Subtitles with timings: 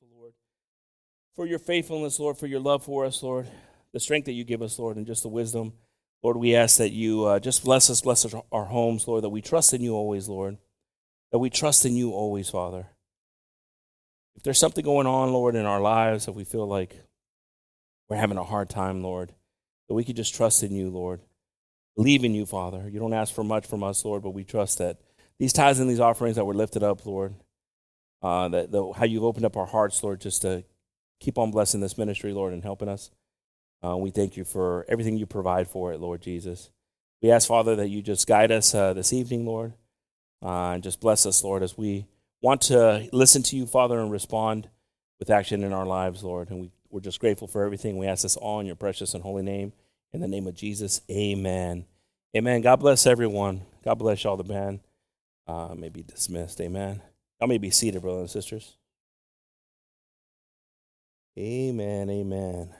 [0.00, 0.32] grateful, Lord,
[1.34, 3.46] for your faithfulness, Lord, for your love for us, Lord,
[3.92, 5.74] the strength that you give us, Lord, and just the wisdom.
[6.22, 9.42] Lord, we ask that you uh, just bless us, bless our homes, Lord, that we
[9.42, 10.56] trust in you always, Lord,
[11.32, 12.86] that we trust in you always, Father.
[14.36, 16.96] If there's something going on, Lord, in our lives, if we feel like
[18.08, 19.34] we're having a hard time, Lord,
[19.88, 21.20] that we could just trust in you, Lord.
[21.96, 22.88] Believe in you, Father.
[22.88, 24.98] You don't ask for much from us, Lord, but we trust that
[25.38, 27.34] these tithes and these offerings that were lifted up, Lord,
[28.22, 30.64] uh, that how you've opened up our hearts, Lord, just to
[31.20, 33.10] keep on blessing this ministry, Lord, and helping us.
[33.84, 36.70] Uh, we thank you for everything you provide for it, Lord Jesus.
[37.22, 39.74] We ask, Father, that you just guide us uh, this evening, Lord,
[40.42, 42.06] uh, and just bless us, Lord, as we
[42.42, 44.68] want to listen to you, Father, and respond
[45.18, 46.50] with action in our lives, Lord.
[46.50, 47.98] And we, we're just grateful for everything.
[47.98, 49.72] We ask this all in your precious and holy name.
[50.12, 51.84] In the name of Jesus, amen.
[52.36, 52.60] Amen.
[52.62, 53.62] God bless everyone.
[53.84, 54.80] God bless y'all, the band.
[55.46, 56.60] Uh, may be dismissed.
[56.60, 57.02] Amen.
[57.40, 58.76] Y'all may be seated, brothers and sisters.
[61.38, 62.10] Amen.
[62.10, 62.70] Amen.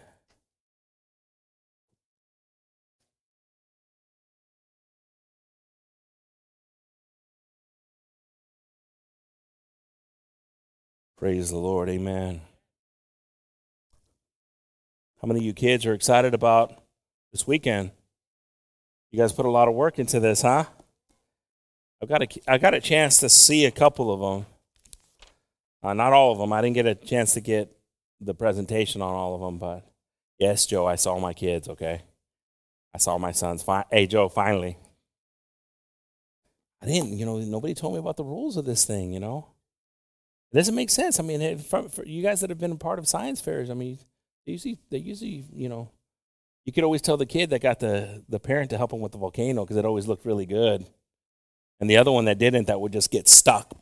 [11.16, 11.88] Praise the Lord.
[11.88, 12.42] Amen.
[15.22, 16.82] How many of you kids are excited about
[17.32, 17.92] this weekend?
[19.10, 20.64] You guys put a lot of work into this, huh?
[22.02, 24.49] I've got a, I got a chance to see a couple of them.
[25.82, 26.52] Uh, not all of them.
[26.52, 27.74] I didn't get a chance to get
[28.20, 29.90] the presentation on all of them, but
[30.38, 32.02] yes, Joe, I saw my kids, okay?
[32.94, 33.62] I saw my sons.
[33.62, 34.76] Fi- hey, Joe, finally.
[36.82, 39.48] I didn't, you know, nobody told me about the rules of this thing, you know?
[40.52, 41.20] It doesn't make sense.
[41.20, 43.74] I mean, for, for you guys that have been a part of science fairs, I
[43.74, 43.98] mean,
[44.44, 45.90] they usually, they usually, you know,
[46.64, 49.12] you could always tell the kid that got the, the parent to help him with
[49.12, 50.86] the volcano because it always looked really good.
[51.78, 53.74] And the other one that didn't, that would just get stuck.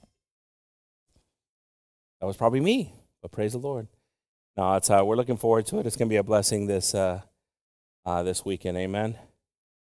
[2.21, 3.87] That was probably me, but praise the Lord.
[4.57, 5.87] No, it's, uh, we're looking forward to it.
[5.87, 7.21] It's going to be a blessing this, uh,
[8.05, 8.77] uh, this weekend.
[8.77, 9.17] Amen.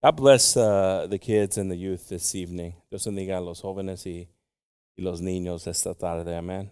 [0.02, 2.74] God bless uh, the kids and the youth this evening.
[2.90, 4.28] Dios bendiga a los jóvenes y
[4.96, 6.28] y los niños esta tarde.
[6.28, 6.70] Amen.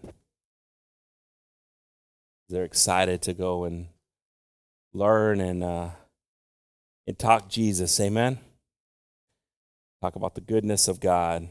[2.49, 3.87] They're excited to go and
[4.93, 5.89] learn and uh,
[7.07, 7.99] and talk Jesus.
[7.99, 8.39] Amen.
[10.01, 11.47] Talk about the goodness of God.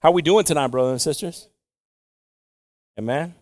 [0.00, 1.48] How are we doing tonight, brothers and sisters?
[2.98, 3.34] Amen.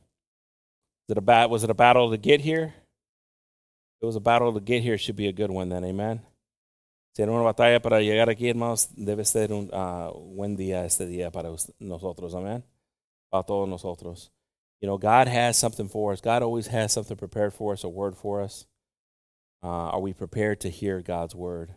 [1.09, 1.51] Is it a bat?
[1.51, 2.75] Was it a battle to get here?
[4.01, 4.97] It was a battle to get here.
[4.97, 5.85] Should be a good one then.
[5.85, 6.21] Amen.
[7.15, 11.07] Si era una batalla para llegar aquí, hermanos, debe ser un uh, buen día este
[11.07, 11.51] día para
[11.81, 12.35] nosotros.
[12.35, 12.63] Amen.
[13.31, 14.31] Para todos nosotros.
[14.81, 16.21] You know, God has something for us.
[16.21, 18.67] God always has something prepared for us, a word for us.
[19.63, 21.71] Uh, are we prepared to hear God's word?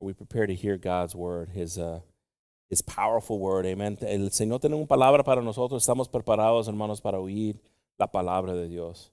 [0.00, 2.00] Are we prepared to hear God's word, His, uh,
[2.68, 3.66] His powerful word?
[3.66, 3.96] Amen.
[4.00, 5.82] El Señor tiene una palabra para nosotros.
[5.82, 7.58] Estamos preparados, hermanos, para oír
[7.98, 9.10] la palabra de Dios.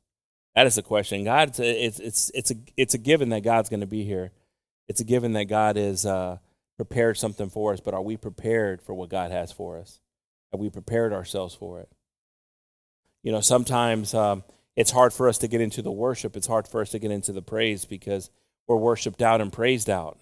[0.56, 1.24] That is the question.
[1.24, 4.32] God, it's, it's, it's, a, it's a given that God's going to be here
[4.88, 6.38] it's a given that God is uh,
[6.76, 10.00] prepared something for us, but are we prepared for what God has for us?
[10.52, 11.90] Have we prepared ourselves for it?
[13.24, 14.44] You know, sometimes um,
[14.76, 16.36] it's hard for us to get into the worship.
[16.36, 18.30] It's hard for us to get into the praise because
[18.68, 20.20] we're worshiped out and praised out.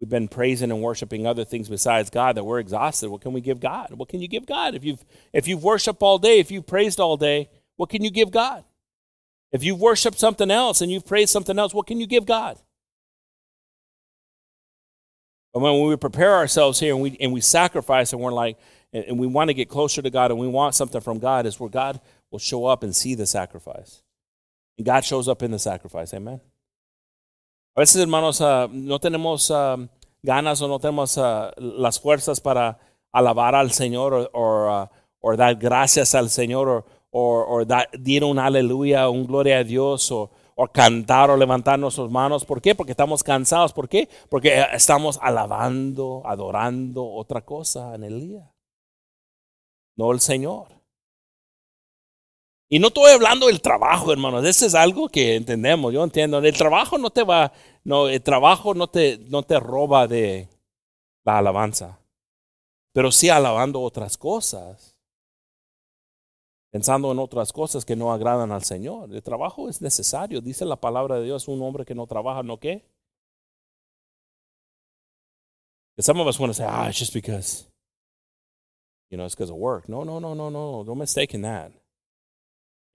[0.00, 3.10] We've been praising and worshiping other things besides God that we're exhausted.
[3.10, 3.88] What can we give God?
[3.92, 4.74] What can you give God?
[4.74, 8.10] If you've if you've worshiped all day, if you've praised all day, what can you
[8.10, 8.64] give God?
[9.50, 12.58] If you've worshiped something else and you've praised something else, what can you give God?
[15.52, 18.58] But when we prepare ourselves here and we, and we sacrifice and we're like,
[18.92, 21.58] and, we want to get closer to God and we want something from God, is
[21.58, 22.00] where God
[22.30, 24.02] will show up and see the sacrifice.
[24.76, 26.12] And God shows up in the sacrifice.
[26.14, 26.40] Amen.
[27.78, 29.88] A veces, hermanos, uh, no tenemos uh,
[30.20, 32.76] ganas o no tenemos uh, las fuerzas para
[33.12, 37.88] alabar al Señor o, dar gracias al Señor o, dar,
[38.24, 42.44] un aleluya, un gloria a Dios o, o cantar o levantar nuestras manos.
[42.44, 42.74] ¿Por qué?
[42.74, 43.72] Porque estamos cansados.
[43.72, 44.08] ¿Por qué?
[44.28, 48.52] Porque estamos alabando, adorando otra cosa en el día.
[49.94, 50.77] No el Señor.
[52.68, 54.44] Y no estoy hablando del trabajo, hermanos.
[54.44, 55.92] Eso es algo que entendemos.
[55.92, 56.38] Yo entiendo.
[56.38, 57.52] El trabajo no te va,
[57.84, 60.48] no, el trabajo no te, no te roba de
[61.24, 61.98] la alabanza.
[62.92, 64.98] Pero sí alabando otras cosas
[66.70, 69.12] pensando en otras cosas que no agradan al Señor.
[69.12, 70.40] El trabajo es necesario.
[70.40, 72.84] Dice la palabra de Dios, un hombre que no trabaja, ¿no qué?
[75.98, 77.66] Some of us want to say, ah, it's just because,
[79.10, 79.88] you know, it's because of work.
[79.88, 80.84] No, no, no, no, no.
[80.84, 81.72] Don't mistake in that.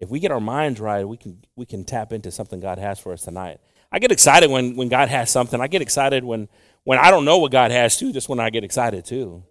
[0.04, 3.00] If we get our minds right, we can we can tap into something God has
[3.00, 3.62] for us tonight.
[3.90, 5.62] I get excited when when God has something.
[5.62, 6.50] I get excited when
[6.84, 9.44] when I don't know what God has too, just when I get excited too.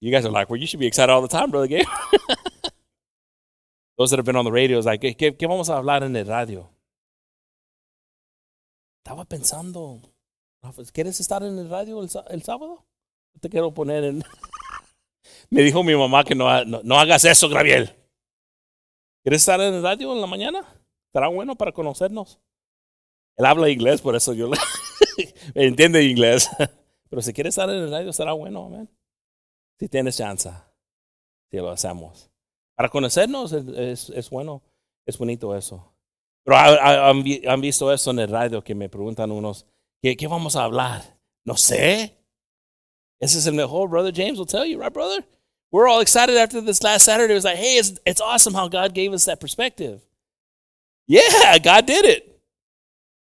[0.00, 1.86] You guys are like, well, you should be excited all the time, Brother Gabe.
[3.98, 6.16] Those that have been on the radio is like, ¿qué, qué vamos a hablar en
[6.16, 6.68] el radio?
[9.04, 10.02] Estaba pensando,
[10.92, 12.84] ¿quieres estar en el radio el, el sábado?
[13.40, 14.24] Te quiero poner en...
[15.50, 17.94] Me dijo mi mamá que no, no, no hagas eso, Gabriel.
[19.22, 20.64] ¿Quieres estar en el radio en la mañana?
[21.06, 22.40] Estará bueno para conocernos.
[23.36, 24.56] Él habla inglés, por eso yo le
[25.54, 26.48] entiende inglés.
[27.10, 28.88] Pero si quieres estar en el radio, será bueno, amén.
[29.78, 30.50] Si tienes chance,
[31.50, 32.30] si lo hacemos.
[32.76, 34.62] Para conocernos es, es, bueno,
[35.04, 35.92] es bonito eso.
[36.44, 39.66] Pero han, han, visto eso en el radio que me preguntan unos,
[40.00, 41.18] ¿qué, ¿qué vamos a hablar?
[41.44, 42.16] No sé.
[43.18, 45.26] Ese es el mejor, Brother James will tell you, right, brother?
[45.70, 47.32] We're all excited after this last Saturday.
[47.32, 50.00] It was like, hey, it's, it's awesome how God gave us that perspective.
[51.06, 52.40] Yeah, God did it.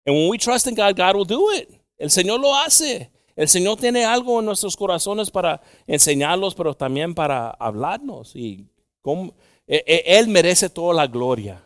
[0.07, 1.71] And when we trust in God, God will do it.
[1.99, 3.09] El Señor lo hace.
[3.37, 8.35] El Señor tiene algo en nuestros corazones para enseñarlos, pero también para hablarnos.
[8.35, 8.67] Y
[9.03, 9.35] cómo,
[9.67, 11.63] él merece toda la gloria.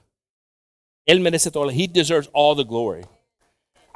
[1.07, 3.05] Él merece toda la He deserves all the glory.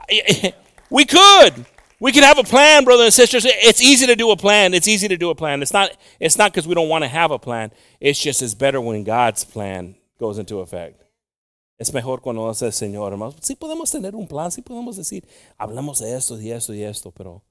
[0.90, 1.66] We could.
[1.98, 3.46] We could have a plan, brothers and sisters.
[3.46, 4.74] It's easy to do a plan.
[4.74, 5.62] It's easy to do a plan.
[5.62, 5.90] It's not
[6.20, 7.72] it's not because we don't want to have a plan.
[8.00, 11.02] It's just it's better when God's plan goes into effect.
[11.78, 13.36] Es mejor cuando hace el Señor, hermanos.
[13.40, 15.24] Sí podemos tener un plan, sí podemos decir,
[15.58, 17.42] hablamos de esto y esto y esto, pero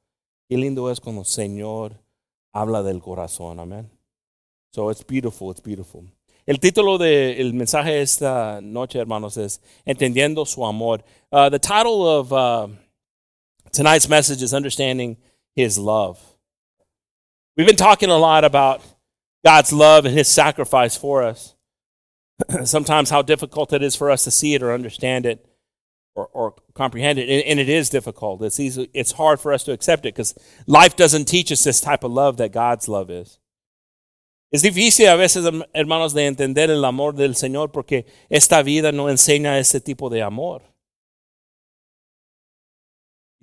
[0.48, 2.04] Qué lindo es cuando el Señor
[2.54, 3.90] habla del corazón, amén.
[4.72, 6.04] So it's beautiful, it's beautiful.
[6.46, 11.04] El título del mensaje esta noche, hermanos, es Entendiendo su amor.
[11.32, 12.68] Uh, the title of uh,
[13.76, 15.18] tonight's message is Understanding
[15.56, 16.20] His Love.
[17.58, 18.82] We've been talking a lot about
[19.44, 21.56] God's love and His sacrifice for us.
[22.64, 25.46] Sometimes how difficult it is for us to see it or understand it
[26.16, 27.30] or, or comprehend it.
[27.30, 28.42] And, and, it is difficult.
[28.42, 30.34] It's, easy, it's hard for us to accept it because
[30.66, 33.40] life doesn't teach us this type of love that God's love is.
[34.52, 35.44] Es difícil a veces,
[35.74, 40.22] hermanos, de entender el amor del Señor porque esta vida no enseña ese tipo de
[40.22, 40.62] amor.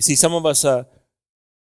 [0.02, 0.82] You see, some of us, uh,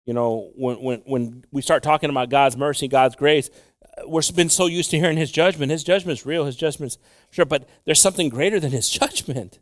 [0.05, 3.49] you know, when, when, when we start talking about God's mercy, God's grace,
[3.81, 5.71] uh, we've been so used to hearing His judgment.
[5.71, 6.97] His judgment's real, His judgment's
[7.31, 9.59] sure, but there's something greater than His judgment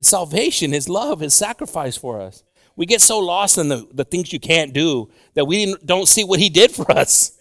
[0.00, 2.42] salvation, His love, His sacrifice for us.
[2.74, 6.24] We get so lost in the, the things you can't do that we don't see
[6.24, 7.38] what He did for us.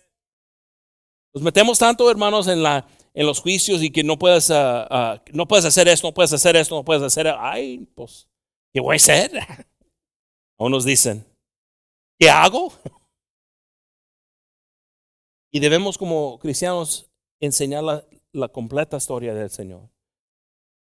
[1.34, 5.18] Nos metemos tanto, hermanos, en, la, en los juicios y que no puedes, uh, uh,
[5.32, 7.34] no puedes hacer esto, no puedes hacer esto, no puedes hacer.
[7.40, 8.28] Ay, pues,
[8.74, 9.32] ¿qué voy a hacer?
[10.58, 11.26] O nos dicen,
[12.20, 12.74] ¿qué hago?
[15.52, 17.10] Y debemos como cristianos
[17.40, 19.90] enseñar la, la completa historia del Señor,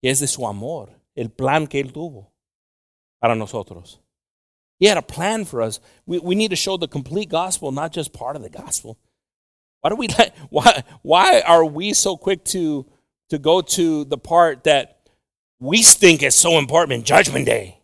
[0.00, 2.32] que es de su amor el plan que Él tuvo
[3.20, 4.00] para nosotros.
[4.78, 5.80] He had a plan for us.
[6.06, 8.98] We, we need to show the complete gospel, not just part of the gospel.
[9.80, 10.08] Why do we
[10.50, 12.86] why why are we so quick to
[13.28, 15.08] to go to the part that
[15.60, 17.81] we think is so important in Judgment Day?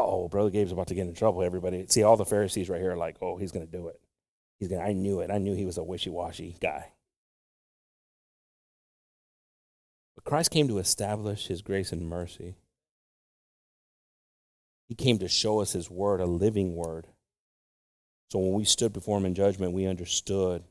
[0.00, 1.42] Oh, brother Gabe's about to get in trouble.
[1.42, 4.00] Everybody, see all the Pharisees right here are like, oh, he's going to do it.
[4.58, 4.82] He's going.
[4.82, 5.30] I knew it.
[5.30, 6.92] I knew he was a wishy-washy guy.
[10.14, 12.56] But Christ came to establish his grace and mercy.
[14.88, 17.06] He came to show us his word, a living word.
[18.30, 20.64] So when we stood before him in judgment, we understood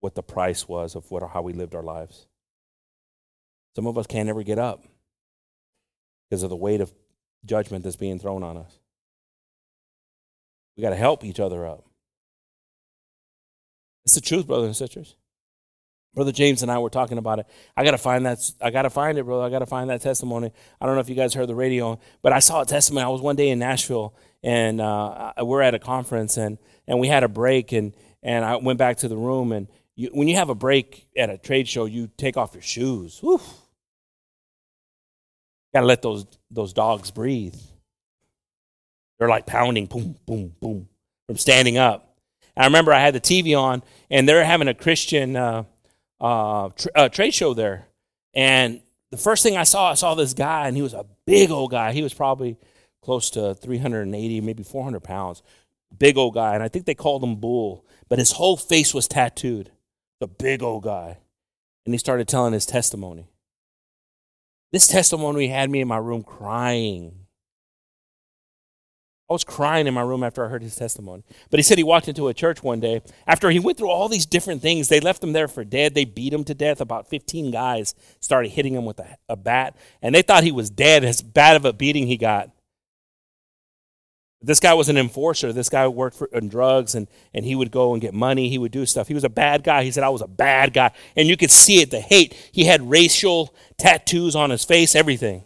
[0.00, 2.26] what the price was of what, how we lived our lives.
[3.74, 4.84] Some of us can't ever get up
[6.28, 6.92] because of the weight of
[7.44, 8.78] judgment that's being thrown on us.
[10.76, 11.84] We got to help each other up.
[14.04, 15.16] It's the truth, brothers and sisters.
[16.14, 17.46] Brother James and I were talking about it.
[17.76, 18.38] I gotta find that.
[18.60, 19.44] I gotta find it, brother.
[19.44, 20.50] I gotta find that testimony.
[20.80, 23.04] I don't know if you guys heard the radio, but I saw a testimony.
[23.04, 27.06] I was one day in Nashville, and uh, we're at a conference, and and we
[27.06, 27.92] had a break, and
[28.22, 31.30] and I went back to the room, and you, when you have a break at
[31.30, 33.20] a trade show, you take off your shoes.
[33.20, 33.40] Whew.
[35.78, 37.54] Gotta let those those dogs breathe.
[39.16, 40.88] They're like pounding, boom, boom, boom,
[41.28, 42.16] from standing up.
[42.56, 45.36] And I remember I had the TV on, and they're having a Christian.
[45.36, 45.62] Uh,
[46.20, 47.86] uh, tra- uh, trade show there.
[48.34, 48.80] And
[49.12, 51.70] the first thing I saw, I saw this guy, and he was a big old
[51.70, 51.92] guy.
[51.92, 52.56] He was probably
[53.00, 55.44] close to 380, maybe 400 pounds.
[55.96, 56.54] Big old guy.
[56.54, 59.70] And I think they called him Bull, but his whole face was tattooed.
[60.18, 61.18] The big old guy.
[61.86, 63.28] And he started telling his testimony.
[64.72, 67.28] This testimony had me in my room crying
[69.28, 71.22] I was crying in my room after I heard his testimony.
[71.50, 73.02] But he said he walked into a church one day.
[73.26, 75.94] After he went through all these different things, they left him there for dead.
[75.94, 76.80] They beat him to death.
[76.80, 80.70] About 15 guys started hitting him with a, a bat, and they thought he was
[80.70, 82.50] dead, as bad of a beating he got.
[84.40, 85.52] This guy was an enforcer.
[85.52, 88.48] This guy worked for drugs and, and he would go and get money.
[88.48, 89.08] He would do stuff.
[89.08, 89.82] He was a bad guy.
[89.82, 90.92] He said, I was a bad guy.
[91.16, 92.34] And you could see it, the hate.
[92.52, 95.44] He had racial tattoos on his face, everything.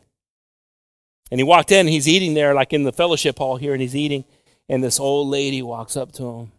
[1.31, 3.97] And he walked in, he's eating there, like in the fellowship hall here, and he's
[3.97, 4.27] eating.
[4.69, 6.53] And this old lady walks up to him.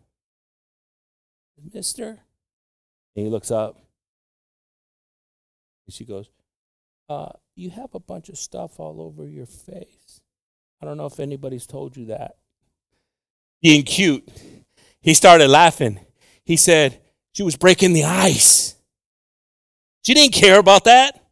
[1.72, 2.20] Mister?
[3.16, 3.78] And he looks up.
[5.86, 6.32] And she goes,
[7.08, 10.23] uh, You have a bunch of stuff all over your face.
[10.84, 12.36] I don't know if anybody's told you that.
[13.62, 14.28] Being cute,
[15.00, 16.02] he started laughing.
[16.44, 17.00] He said,
[17.32, 18.76] She was breaking the ice.
[20.04, 21.24] She didn't care about that.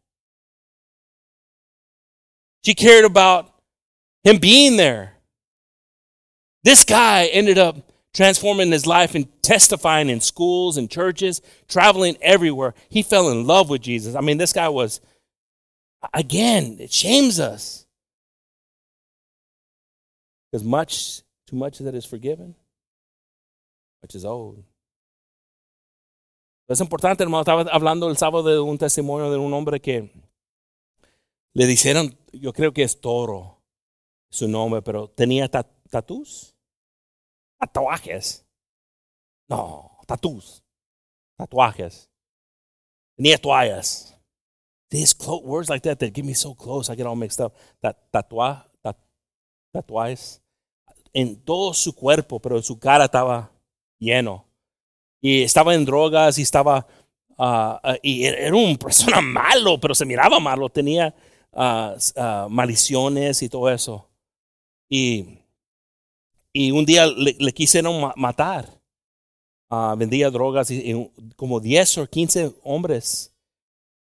[2.64, 3.52] She cared about
[4.24, 5.18] him being there.
[6.64, 7.76] This guy ended up
[8.14, 12.72] transforming his life and testifying in schools and churches, traveling everywhere.
[12.88, 14.14] He fell in love with Jesus.
[14.14, 15.02] I mean, this guy was,
[16.14, 17.81] again, it shames us.
[20.52, 22.54] Because much, too much that is forgiven,
[24.02, 24.62] much is owed.
[26.68, 27.42] Es importante, hermano.
[27.42, 30.10] Estaba hablando el sábado de un testimonio de un hombre que
[31.54, 33.62] le dijeron, yo creo que es Toro
[34.30, 36.54] su nombre, pero tenía tatus
[37.58, 38.44] tatuajes.
[39.48, 40.62] No, tattoos.
[41.36, 42.08] Tatuajes.
[43.16, 44.14] Tenía toallas.
[44.90, 47.56] These words like that that get me so close, I get all mixed up.
[47.80, 48.96] Tat, tatua, tat,
[49.74, 50.41] tatuajes.
[51.12, 53.50] En todo su cuerpo, pero su cara estaba
[53.98, 54.44] lleno.
[55.20, 56.86] Y estaba en drogas y estaba.
[57.36, 60.68] Uh, y era una persona malo, pero se miraba malo.
[60.68, 61.14] Tenía
[61.52, 64.08] uh, maldiciones y todo eso.
[64.88, 65.42] Y
[66.52, 68.68] y un día le, quisieron matar.
[69.96, 73.34] Vendía drogas y, como 10 o 15 hombres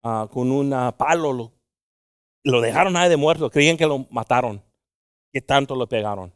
[0.02, 1.52] con un palo lo,
[2.42, 3.50] lo, dejaron ahí de muerto.
[3.50, 4.60] Creían que lo mataron.
[5.32, 6.32] Que tanto lo pegaron.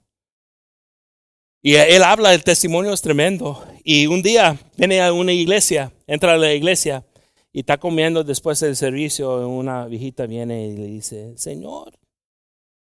[1.60, 3.64] Y él habla, el testimonio es tremendo.
[3.82, 7.04] Y un día viene a una iglesia, entra a la iglesia
[7.52, 9.48] y está comiendo después del servicio.
[9.48, 11.98] Una viejita viene y le dice, Señor.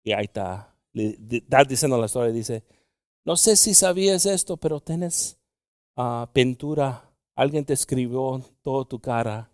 [0.03, 0.75] Y ahí está.
[0.93, 2.33] Le, está diciendo la historia.
[2.33, 2.65] Dice,
[3.25, 5.39] no sé si sabías esto, pero tienes
[5.97, 7.11] uh, pintura.
[7.35, 9.51] Alguien te escribió toda tu cara.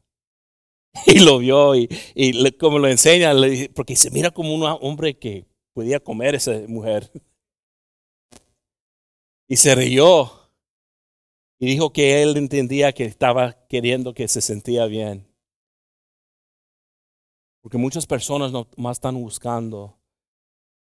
[1.07, 3.33] Y lo vio y, y como lo enseña,
[3.75, 7.13] porque se mira como un hombre que podía comer esa mujer.
[9.49, 10.31] Y se rió.
[11.59, 15.27] Y dijo que él entendía que estaba queriendo que se sentía bien.
[17.63, 19.99] Porque muchas personas no más están buscando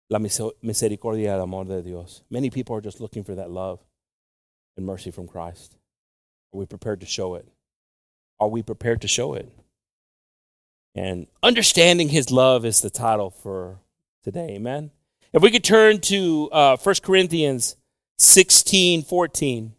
[0.08, 2.24] la misericordia y el amor de Dios.
[2.28, 3.80] Many people are just looking for that love
[4.76, 5.76] and mercy from Christ.
[6.52, 7.46] Are we prepared to show it?
[8.40, 9.48] Are we prepared to show it?
[10.94, 13.80] And understanding his love is the title for
[14.22, 14.50] today.
[14.50, 14.90] Amen.
[15.32, 17.76] If we could turn to uh, 1 Corinthians
[18.18, 19.70] 16, 14.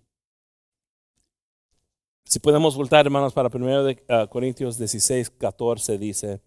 [2.26, 6.42] Si podemos voltar, hermanos, para 1 de, uh, Corintios 16, 14 dice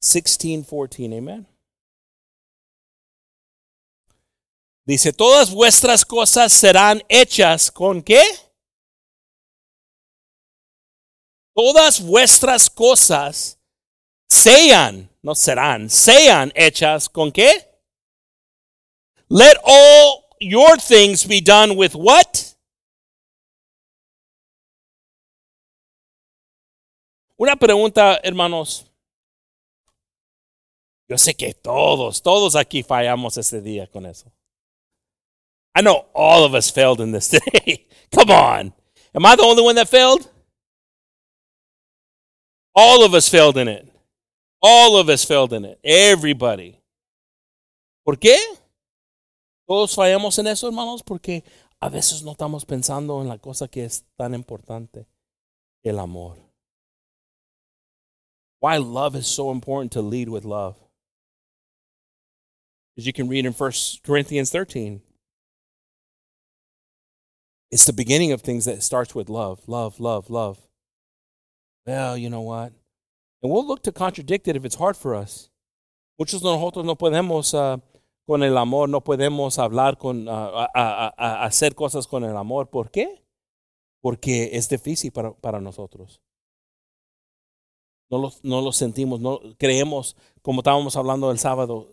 [0.00, 1.04] 16, 14.
[1.16, 1.46] Amen.
[4.84, 8.22] Dice, todas vuestras cosas serán hechas con qué?
[11.54, 13.58] Todas vuestras cosas
[14.28, 17.68] sean, no serán, sean hechas con qué?
[19.28, 22.54] Let all your things be done with what?
[27.40, 28.84] Una pregunta, hermanos.
[31.08, 34.32] Yo sé que todos, todos aquí fallamos ese día con eso.
[35.74, 37.28] I know all of us failed in this
[37.64, 37.86] day.
[38.14, 38.72] Come on.
[39.14, 40.28] Am I the only one that failed?
[42.74, 43.86] All of us failed in it.
[44.62, 45.78] All of us failed in it.
[45.82, 46.78] Everybody.
[48.04, 48.38] ¿Por qué?
[49.72, 51.44] Todos fallamos en eso, hermanos, porque
[51.80, 55.06] a veces no estamos pensando en la cosa que es tan importante,
[55.82, 56.36] el amor.
[58.60, 60.76] Why love is so important to lead with love.
[62.98, 63.72] As you can read in 1
[64.04, 65.00] Corinthians 13.
[67.70, 70.58] It's the beginning of things that starts with love, love, love, love.
[71.86, 72.74] Well, you know what?
[73.42, 75.48] And we'll look to contradict it if it's hard for us.
[76.18, 77.78] Muchos de nosotros no podemos uh,
[78.26, 82.70] con el amor, no podemos hablar con, uh, a, a, hacer cosas con el amor.
[82.70, 83.24] ¿Por qué?
[84.00, 86.20] Porque es difícil para, para nosotros.
[88.10, 91.88] No lo, no lo sentimos, no creemos, como estábamos hablando el sábado,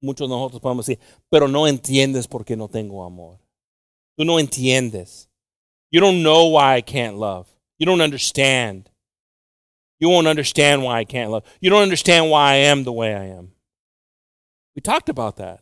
[0.00, 3.38] muchos de nosotros podemos decir, pero no entiendes por qué no tengo amor.
[4.16, 5.28] Tú no entiendes.
[5.90, 7.48] You don't know why I can't love.
[7.78, 8.90] You don't understand.
[9.98, 11.44] You won't understand why I can't love.
[11.60, 13.52] You don't understand why I am the way I am.
[14.80, 15.60] We talked about that.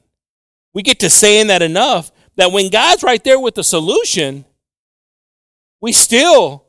[0.75, 4.45] We get to saying that enough that when God's right there with the solution,
[5.81, 6.65] we still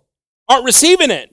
[0.48, 1.32] aren't receiving it.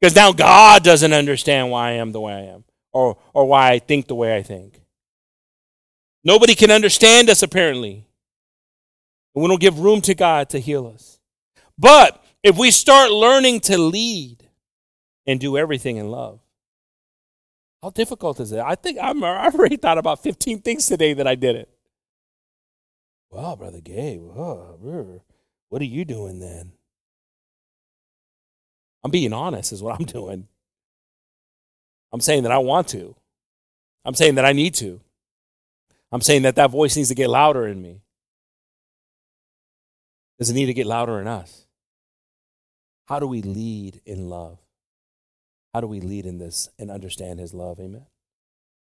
[0.00, 3.70] Because now God doesn't understand why I am the way I am or, or why
[3.70, 4.80] I think the way I think.
[6.24, 8.04] Nobody can understand us, apparently.
[9.36, 11.20] And we don't give room to God to heal us.
[11.78, 14.48] But if we start learning to lead
[15.28, 16.40] and do everything in love,
[17.86, 18.58] how difficult is it?
[18.58, 21.68] I think I'm, I've already thought about 15 things today that I did it.
[23.30, 26.72] Well, Brother Gabe, what are you doing then?
[29.04, 30.48] I'm being honest, is what I'm doing.
[32.12, 33.14] I'm saying that I want to.
[34.04, 35.00] I'm saying that I need to.
[36.10, 38.00] I'm saying that that voice needs to get louder in me.
[40.40, 41.66] Does it need to get louder in us?
[43.06, 44.58] How do we lead in love?
[45.76, 47.78] How do we lead in this and understand his love?
[47.80, 48.06] Amen.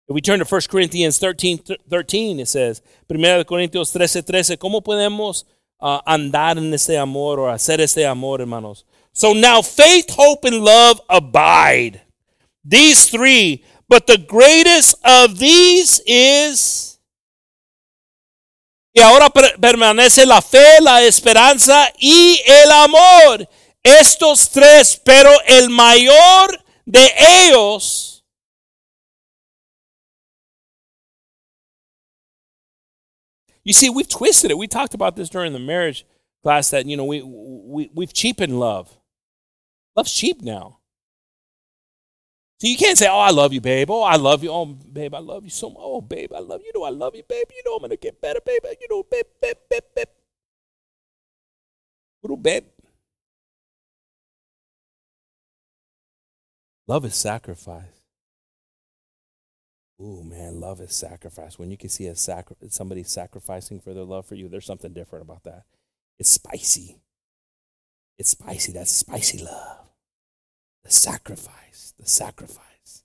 [0.09, 1.59] If we turn to 1 Corinthians 13,
[1.89, 5.45] 13 it says, 1 Corintios 13, 13, ¿cómo podemos
[5.79, 8.83] uh, andar en este amor o hacer este amor, hermanos?
[9.13, 12.01] So now faith, hope, and love abide.
[12.65, 16.99] These three, but the greatest of these is
[18.93, 23.47] Y ahora permanece la fe, la esperanza y el amor.
[23.81, 28.23] Estos tres, pero el mayor de ellos
[33.63, 34.57] You see, we've twisted it.
[34.57, 36.05] We talked about this during the marriage
[36.43, 38.97] class that, you know, we, we, we've cheapened love.
[39.95, 40.79] Love's cheap now.
[42.59, 43.91] So you can't say, "Oh, I love you, babe.
[43.91, 44.49] Oh, I love you.
[44.51, 45.79] Oh, babe, I love you so much.
[45.79, 46.71] Oh, babe, I love you.
[46.73, 47.47] You know, I love you, babe.
[47.51, 48.61] You know, I'm gonna get better, babe.
[48.79, 50.07] You know, babe, babe, babe, babe.
[52.23, 52.72] Little babe.
[56.93, 58.03] Love is sacrifice.
[59.99, 61.57] Ooh, man, love is sacrifice.
[61.57, 64.93] When you can see a sacri- somebody sacrificing for their love for you, there's something
[64.93, 65.63] different about that.
[66.19, 67.01] It's spicy.
[68.19, 68.73] It's spicy.
[68.73, 69.87] That's spicy love.
[70.83, 73.03] The sacrifice, the sacrifice.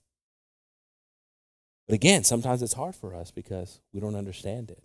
[1.87, 4.83] But again, sometimes it's hard for us because we don't understand it.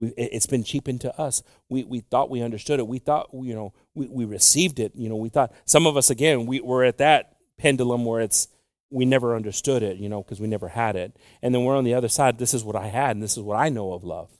[0.00, 1.44] We, it's been cheapened to us.
[1.68, 2.88] We, we thought we understood it.
[2.88, 4.90] We thought, you know, we, we received it.
[4.96, 8.48] You know, we thought, some of us, again, we, we're at that pendulum where it's,
[8.90, 11.16] we never understood it, you know, because we never had it.
[11.42, 12.38] And then we're on the other side.
[12.38, 14.30] This is what I had, and this is what I know of love.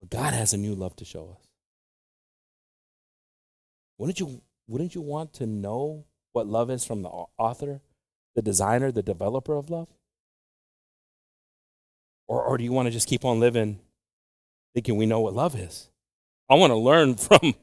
[0.00, 1.48] But God has a new love to show us.
[3.98, 7.80] Wouldn't you, wouldn't you want to know what love is from the author,
[8.34, 9.88] the designer, the developer of love?
[12.26, 13.80] Or, or do you want to just keep on living
[14.74, 15.88] thinking we know what love is?
[16.50, 17.54] I want to learn from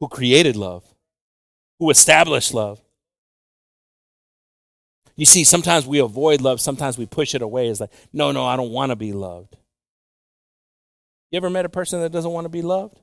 [0.00, 0.84] who created love,
[1.78, 2.80] who established love.
[5.16, 7.68] You see, sometimes we avoid love, sometimes we push it away.
[7.68, 9.56] It's like, no, no, I don't want to be loved.
[11.30, 13.00] You ever met a person that doesn't want to be loved?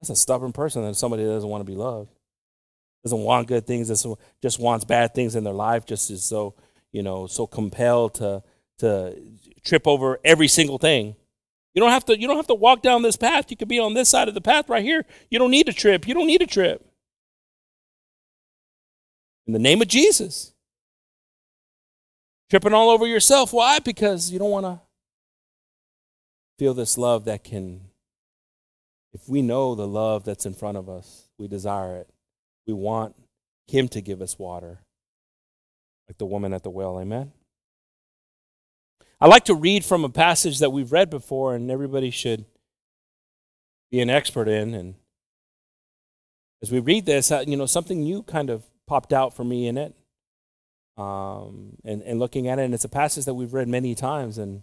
[0.00, 2.10] That's a stubborn person than somebody that doesn't want to be loved.
[3.02, 3.88] Doesn't want good things,
[4.42, 6.54] just wants bad things in their life, just is so,
[6.92, 8.42] you know, so compelled to
[8.78, 9.16] to
[9.64, 11.16] trip over every single thing.
[11.74, 13.50] You don't have to you don't have to walk down this path.
[13.50, 15.04] You could be on this side of the path right here.
[15.28, 16.06] You don't need a trip.
[16.06, 16.86] You don't need a trip.
[19.46, 20.52] In the name of Jesus.
[22.48, 23.52] Tripping all over yourself.
[23.52, 23.80] Why?
[23.80, 24.80] Because you don't want to
[26.58, 27.80] feel this love that can
[29.14, 32.08] if we know the love that's in front of us, we desire it.
[32.66, 33.14] We want
[33.68, 34.80] Him to give us water,
[36.08, 36.98] like the woman at the well.
[36.98, 37.32] Amen.
[39.24, 42.44] I like to read from a passage that we've read before, and everybody should
[43.90, 44.74] be an expert in.
[44.74, 44.96] And
[46.60, 49.78] as we read this, you know, something new kind of popped out for me in
[49.78, 49.94] it,
[50.98, 54.36] um, and and looking at it, and it's a passage that we've read many times,
[54.36, 54.62] and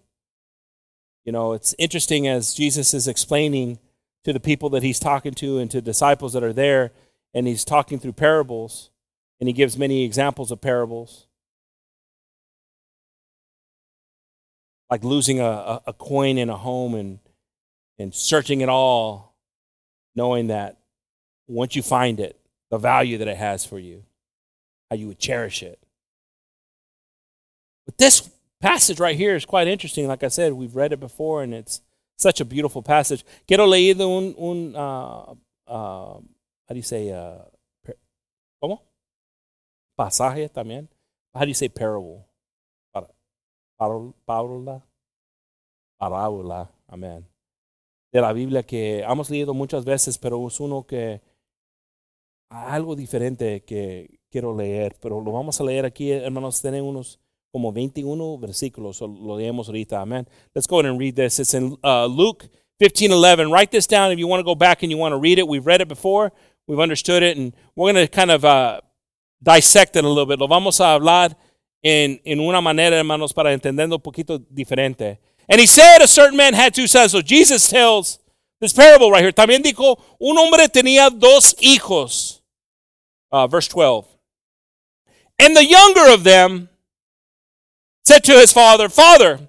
[1.25, 3.79] you know, it's interesting as Jesus is explaining
[4.25, 6.91] to the people that he's talking to and to disciples that are there,
[7.33, 8.91] and he's talking through parables,
[9.39, 11.25] and he gives many examples of parables.
[14.91, 17.19] Like losing a, a coin in a home and,
[17.97, 19.37] and searching it all,
[20.15, 20.77] knowing that
[21.47, 22.37] once you find it,
[22.69, 24.03] the value that it has for you,
[24.89, 25.79] how you would cherish it.
[27.85, 30.07] But this passage right here is quite interesting.
[30.07, 31.81] Like I said, we've read it before, and it's
[32.17, 33.23] such a beautiful passage.
[33.47, 35.33] Quiero leer un, un uh,
[35.67, 37.39] uh, how do you say, uh,
[38.61, 38.79] ¿cómo?
[39.97, 40.87] Pasaje también.
[41.33, 42.27] How do you say parable?
[44.25, 44.85] Parábola.
[45.97, 46.71] Parábola.
[46.87, 47.27] Amén.
[48.13, 51.21] De la Biblia que hemos leído muchas veces, pero es uno que
[52.49, 57.19] algo diferente que quiero leer, pero lo vamos a leer aquí, hermanos, tienen unos
[57.51, 59.01] como 21 versículos.
[59.01, 60.01] Lo leemos ahorita.
[60.01, 60.27] Amen.
[60.53, 61.39] Let's go ahead and read this.
[61.39, 63.49] It's in uh, Luke 15 11.
[63.51, 65.47] Write this down if you want to go back and you want to read it.
[65.47, 66.31] We've read it before,
[66.67, 68.81] we've understood it, and we're going to kind of uh,
[69.41, 70.39] dissect it a little bit.
[70.39, 71.35] Lo vamos a hablar
[71.81, 75.19] en, en una manera, hermanos, para entenderlo un poquito diferente.
[75.49, 77.11] And he said a certain man had two sons.
[77.11, 78.19] So Jesus tells
[78.59, 79.31] this parable right here.
[79.31, 82.41] También dijo, un hombre tenía dos hijos.
[83.31, 84.07] Uh, verse 12.
[85.39, 86.69] And the younger of them
[88.05, 89.39] said to his father, Father,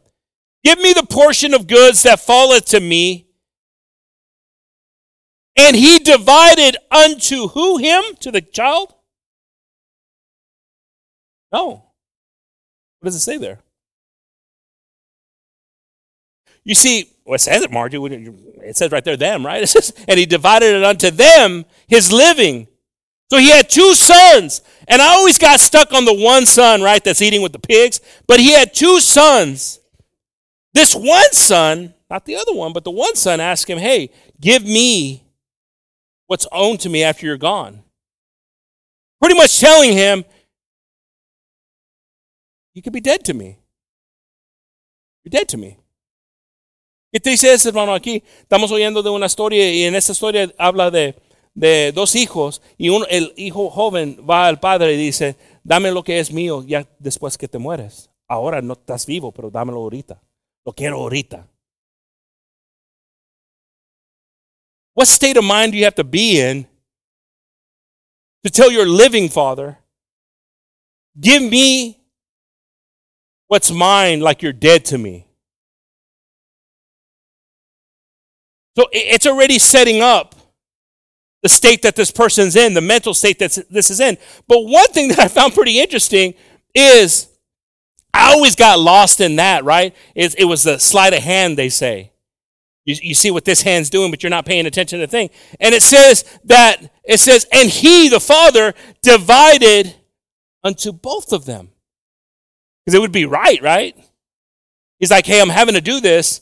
[0.64, 3.26] give me the portion of goods that falleth to me.
[5.56, 8.02] And he divided unto who him?
[8.20, 8.94] To the child?
[11.52, 11.91] No.
[13.02, 13.58] What does it say there?
[16.62, 17.98] You see, well, it says it, Margie.
[18.62, 19.60] It says right there, them, right?
[19.64, 22.68] It says, and he divided it unto them his living.
[23.28, 24.62] So he had two sons.
[24.86, 28.00] And I always got stuck on the one son, right, that's eating with the pigs.
[28.28, 29.80] But he had two sons.
[30.72, 34.10] This one son, not the other one, but the one son asked him, Hey,
[34.40, 35.24] give me
[36.28, 37.82] what's owned to me after you're gone.
[39.20, 40.24] Pretty much telling him,
[42.74, 43.58] You could be dead to me.
[45.24, 45.78] You're dead to me.
[47.12, 47.92] ¿Qué te dice eso, hermano?
[47.92, 51.14] Aquí estamos oyendo de una historia y en esta historia habla de,
[51.54, 56.02] de dos hijos y uno, el hijo joven va al padre y dice, dame lo
[56.02, 58.10] que es mío ya después que te mueres.
[58.26, 60.22] Ahora no estás vivo, pero dámelo ahorita.
[60.64, 61.46] Lo quiero ahorita.
[64.94, 66.66] What state of mind do you have to be in
[68.42, 69.78] to tell your living father,
[71.18, 72.01] give me
[73.52, 75.26] what's mine like you're dead to me?
[78.78, 80.34] So it's already setting up
[81.42, 84.16] the state that this person's in, the mental state that this is in.
[84.48, 86.32] But one thing that I found pretty interesting
[86.74, 87.28] is
[88.14, 89.94] I always got lost in that, right?
[90.14, 92.12] It, it was the sleight of hand, they say.
[92.86, 95.28] You, you see what this hand's doing, but you're not paying attention to the thing.
[95.60, 99.94] And it says that, it says, and he, the father, divided
[100.64, 101.71] unto both of them.
[102.84, 103.96] Because it would be right, right?
[104.98, 106.40] He's like, hey, I'm having to do this.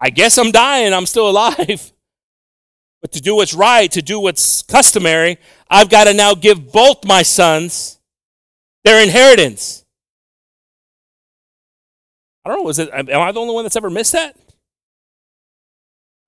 [0.00, 1.92] I guess I'm dying, I'm still alive.
[3.02, 5.38] But to do what's right, to do what's customary,
[5.70, 8.00] I've got to now give both my sons
[8.84, 9.84] their inheritance.
[12.44, 14.36] I don't know, Was it, am I the only one that's ever missed that?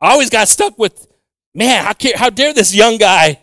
[0.01, 1.09] I always got stuck with,
[1.55, 3.40] man, how, how dare this young guy?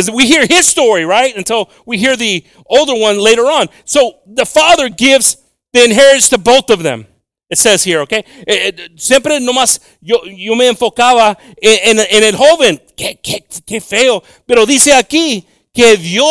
[0.00, 1.36] Because we hear his story, right?
[1.36, 3.68] Until we hear the older one later on.
[3.84, 5.36] So the father gives
[5.74, 7.06] the inheritance to both of them.
[7.50, 8.24] It says here, okay?
[8.46, 12.80] Eh, eh, siempre nomás yo, yo me enfocaba en, en, el joven.
[12.96, 14.22] Qué, qué, qué feo.
[14.46, 16.24] Pero dice aquí que dio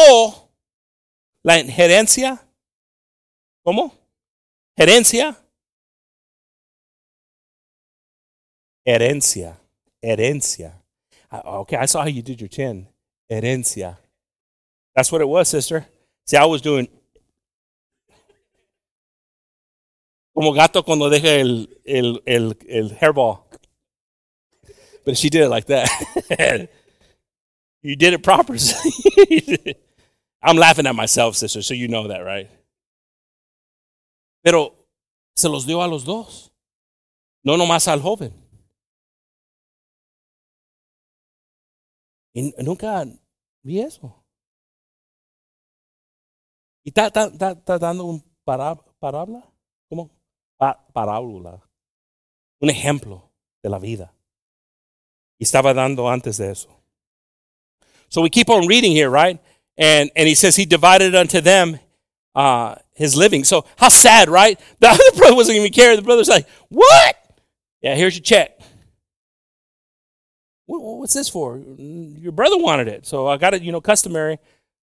[1.43, 2.43] la herencia.
[3.63, 3.93] ¿Cómo?
[4.75, 5.37] Herencia.
[8.83, 9.59] Herencia.
[10.01, 10.81] Herencia.
[11.31, 12.87] Okay, I saw how you did your chin.
[13.29, 13.97] Herencia.
[14.95, 15.85] That's what it was, sister.
[16.25, 16.87] See, I was doing
[20.35, 23.43] como gato cuando deja el, el, el, el hairball.
[25.05, 25.89] But she did it like that.
[27.81, 28.55] you did it proper.
[30.41, 32.49] I'm laughing at myself, sister, so you know that, right?
[34.43, 34.73] Pero
[35.35, 36.51] se los dio a los dos,
[37.43, 38.33] no nomás al joven.
[42.33, 43.05] Y nunca
[43.63, 44.23] vi eso.
[46.83, 49.43] Y está, está, está, está dando un parábola.
[49.89, 50.11] ¿Cómo?
[50.93, 51.61] parábola,
[52.59, 53.31] un ejemplo
[53.63, 54.13] de la vida.
[55.39, 56.69] Y estaba dando antes de eso.
[58.09, 59.39] So we keep on reading here, right?
[59.77, 61.79] And, and he says he divided unto them
[62.35, 63.45] uh, his living.
[63.45, 64.59] So how sad, right?
[64.79, 65.95] The other brother wasn't even caring.
[65.95, 67.15] The brother's like, what?
[67.81, 68.58] Yeah, here's your check.
[70.77, 71.57] What's this for?
[71.57, 73.05] Your brother wanted it.
[73.05, 74.33] So I got it, you know, customary.
[74.33, 74.39] It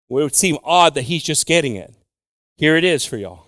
[0.09, 1.95] would seem odd that he's just getting it.
[2.57, 3.47] Here it is for y'all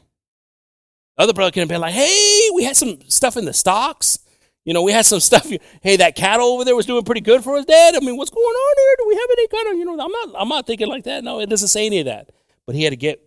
[1.18, 4.20] other brother can have been like, hey, we had some stuff in the stocks.
[4.64, 5.50] You know, we had some stuff.
[5.82, 7.96] Hey, that cattle over there was doing pretty good for us, Dad.
[7.96, 8.96] I mean, what's going on here?
[8.98, 11.24] Do we have any kind of, you know, I'm not, I'm not thinking like that.
[11.24, 12.30] No, it doesn't say any of that.
[12.66, 13.20] But he had to get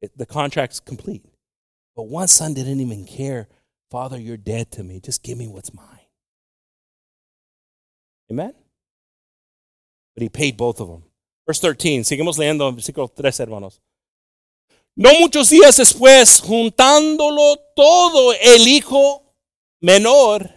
[0.00, 1.24] it, the contracts complete.
[1.96, 3.48] But one son didn't even care.
[3.90, 5.00] Father, you're dead to me.
[5.00, 5.86] Just give me what's mine.
[8.32, 8.54] Amen?
[10.14, 11.02] But he paid both of them.
[11.46, 12.04] Verse 13.
[12.04, 13.80] Seguimos leyendo versículo 3, hermanos.
[14.96, 19.34] No muchos días después, juntándolo todo, el hijo
[19.80, 20.50] menor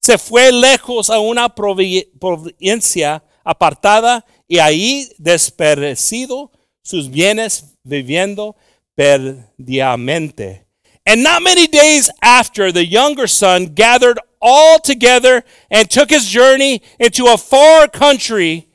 [0.00, 6.50] se fue lejos a una provincia apartada y ahí desperecido
[6.82, 8.56] sus bienes viviendo
[8.94, 10.66] perdiamente.
[11.04, 16.82] And not many days after, the younger son gathered all together and took his journey
[16.98, 18.68] into a far country,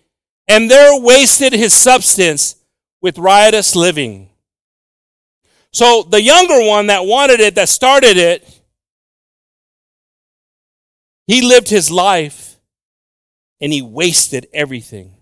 [0.47, 2.56] and there wasted his substance
[3.01, 4.30] with riotous living.
[5.71, 8.47] So the younger one that wanted it, that started it,
[11.27, 12.58] he lived his life
[13.60, 15.13] and he wasted everything.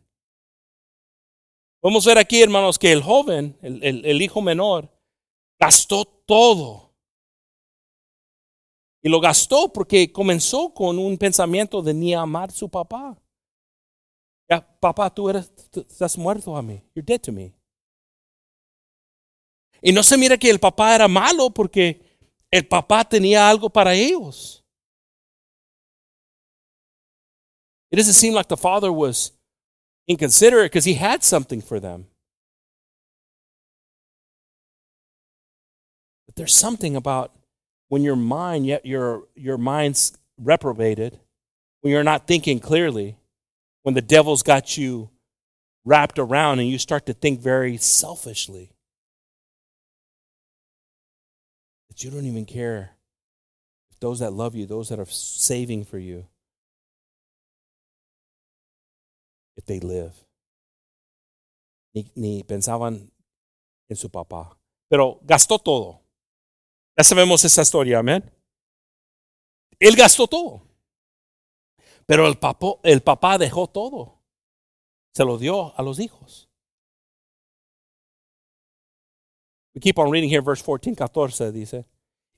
[1.83, 4.89] Vamos a ver aquí, hermanos, que el joven, el, el, el hijo menor,
[5.59, 6.84] gastó todo.
[9.05, 13.15] Y lo gastó porque comenzó con un pensamiento de ni amar a su papá.
[14.49, 16.81] Ya, papá, tú eres, tú estás muerto a mí.
[16.95, 17.53] You're dead to me.
[19.79, 22.01] Y no se mira que el papá era malo porque
[22.49, 24.63] el papá tenía algo para ellos.
[27.91, 29.33] It doesn't seem like the father was
[30.07, 32.07] inconsiderate because he had something for them.
[36.25, 37.44] But there's something about
[37.89, 41.19] when your mind, yet your, your mind's reprobated,
[41.81, 43.17] when you're not thinking clearly,
[43.83, 45.09] when the devil's got you
[45.85, 48.71] wrapped around and you start to think very selfishly.
[51.89, 52.91] That you don't even care
[53.91, 56.25] if those that love you, those that are saving for you,
[59.55, 60.13] if they live.
[61.93, 63.09] Ni, ni pensaban
[63.89, 64.57] en su papá.
[64.89, 66.04] Pero gastó todo.
[66.97, 68.23] Ya sabemos esa historia, amén.
[69.79, 70.61] Él gastó todo.
[72.05, 74.21] Pero el, papo, el papá dejó todo.
[75.13, 76.49] Se lo dio a los hijos.
[79.73, 81.85] We keep on reading here, verse 14, 14 dice.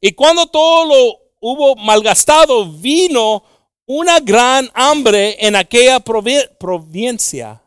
[0.02, 3.44] Y cuando todo lo hubo malgastado, vino
[3.86, 7.62] una gran hambre en aquella provincia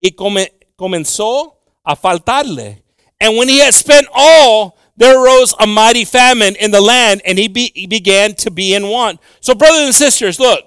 [0.00, 2.82] y come, comenzó a faltarle.
[3.20, 7.38] And when he had spent all, there arose a mighty famine in the land, and
[7.38, 9.20] he, be, he began to be in want.
[9.40, 10.64] So, brothers and sisters, look.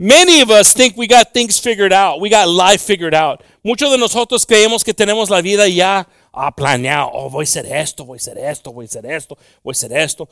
[0.00, 2.20] Many of us think we got things figured out.
[2.20, 3.42] We got life figured out.
[3.64, 7.10] Muchos de nosotros creemos que tenemos la vida ya ah, planeado.
[7.12, 9.72] Oh, voy a hacer esto, voy a hacer esto, voy a hacer esto, voy a
[9.72, 10.28] hacer esto.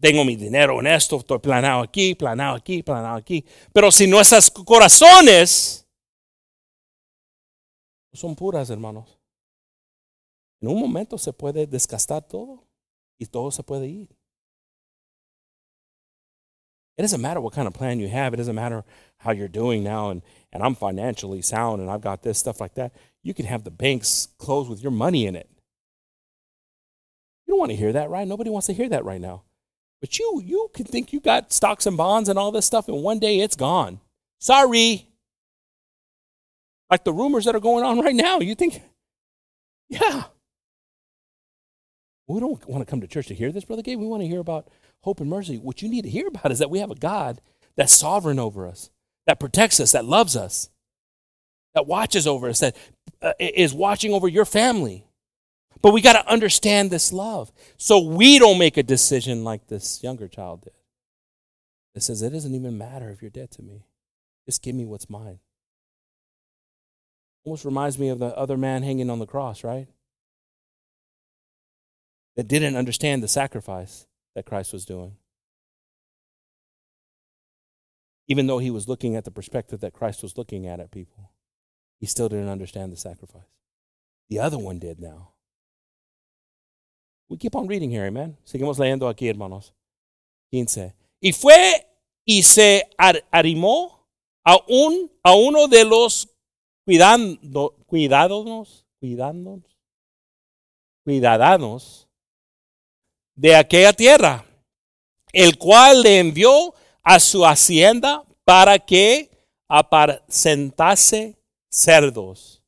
[0.00, 3.44] Tengo mi dinero en esto, estoy planeado aquí, planeado aquí, planeado aquí.
[3.72, 5.86] Pero si nuestros corazones
[8.12, 9.13] son puras, hermanos,
[10.64, 12.64] en un momento se puede desgastar todo
[13.18, 14.08] y todo se puede ir.
[16.96, 18.32] It doesn't matter what kind of plan you have.
[18.32, 18.84] It doesn't matter
[19.18, 20.22] how you're doing now and,
[20.52, 22.92] and I'm financially sound and I've got this stuff like that.
[23.22, 25.50] You can have the banks closed with your money in it.
[27.46, 28.26] You don't want to hear that, right?
[28.26, 29.42] Nobody wants to hear that right now.
[30.00, 33.02] But you you can think you got stocks and bonds and all this stuff and
[33.02, 34.00] one day it's gone.
[34.38, 35.08] Sorry.
[36.90, 38.38] Like the rumors that are going on right now.
[38.38, 38.80] You think
[39.90, 40.24] yeah.
[42.26, 43.98] We don't want to come to church to hear this, Brother Gabe.
[43.98, 44.68] We want to hear about
[45.02, 45.58] hope and mercy.
[45.58, 47.40] What you need to hear about is that we have a God
[47.76, 48.90] that's sovereign over us,
[49.26, 50.70] that protects us, that loves us,
[51.74, 52.76] that watches over us, that
[53.20, 55.06] uh, is watching over your family.
[55.82, 60.02] But we got to understand this love so we don't make a decision like this
[60.02, 60.72] younger child did.
[61.94, 63.84] It says, It doesn't even matter if you're dead to me.
[64.46, 65.40] Just give me what's mine.
[67.44, 69.88] Almost reminds me of the other man hanging on the cross, right?
[72.36, 75.16] That didn't understand the sacrifice that Christ was doing.
[78.26, 81.30] Even though he was looking at the perspective that Christ was looking at at people,
[82.00, 83.42] he still didn't understand the sacrifice.
[84.30, 85.30] The other one did now.
[87.28, 88.36] We keep on reading here, amen.
[88.44, 89.72] Seguimos leyendo aquí, hermanos.
[90.50, 90.94] 15.
[91.20, 91.86] Y fue
[92.24, 92.88] y se
[93.30, 94.06] arrimó
[94.44, 96.28] a, un, a uno de los
[96.84, 99.78] cuidando, cuidados, cuidándonos,
[101.04, 102.03] cuidadanos
[103.36, 104.44] de aquella tierra,
[105.32, 109.30] el cual le envió a su hacienda para que
[109.68, 111.36] apacentase
[111.70, 112.60] cerdos.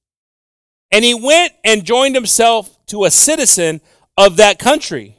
[0.93, 3.81] And he went and joined himself to a citizen
[4.17, 5.17] of that country.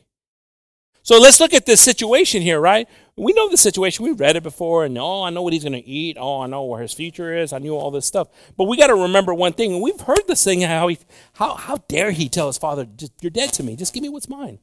[1.04, 2.88] So let's look at this situation here, right?
[3.16, 4.06] We know the situation.
[4.06, 6.18] We read it before, and oh, I know what he's going to eat.
[6.20, 7.52] Oh, I know where his future is.
[7.52, 8.28] I knew all this stuff.
[8.58, 11.00] But we got to remember one thing, and we've heard this thing how he,
[11.34, 12.88] how how dare he tell his father,
[13.22, 13.76] "You're dead to me.
[13.76, 14.60] Just give me what's mine."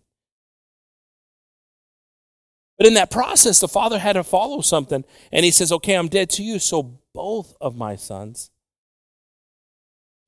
[2.77, 5.05] But in that process, the father had to follow something.
[5.31, 6.59] And he says, Okay, I'm dead to you.
[6.59, 8.51] So both of my sons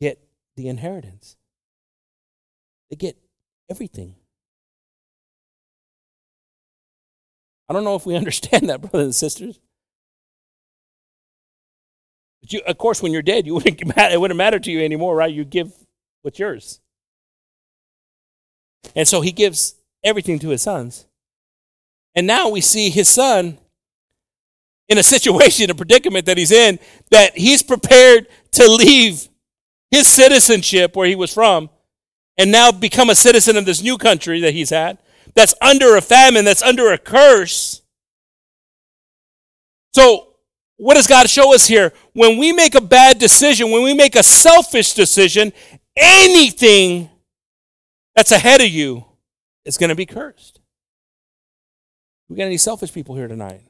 [0.01, 0.21] get
[0.57, 1.37] the inheritance,
[2.91, 3.17] they get
[3.71, 4.15] everything.
[7.69, 9.59] I don't know if we understand that, brothers and sisters.
[12.41, 15.17] But you, of course, when you're dead, you wouldn't, it wouldn't matter to you anymore,
[15.17, 15.33] right?
[15.33, 15.73] You give
[16.23, 16.81] what's yours.
[18.95, 21.07] And so he gives everything to his sons.
[22.17, 23.59] And now we see his son
[24.89, 26.79] in a situation, a predicament that he's in,
[27.11, 29.29] that he's prepared to leave
[29.91, 31.69] his citizenship where he was from
[32.39, 34.99] and now become a citizen of this new country that he's at,
[35.35, 37.83] that's under a famine, that's under a curse.
[39.95, 40.35] So,
[40.79, 41.93] what does God show us here?
[42.13, 45.53] When we make a bad decision, when we make a selfish decision,
[45.97, 47.09] anything
[48.15, 49.05] that's ahead of you
[49.65, 50.56] is going to be cursed.
[52.29, 53.63] We got any selfish people here tonight?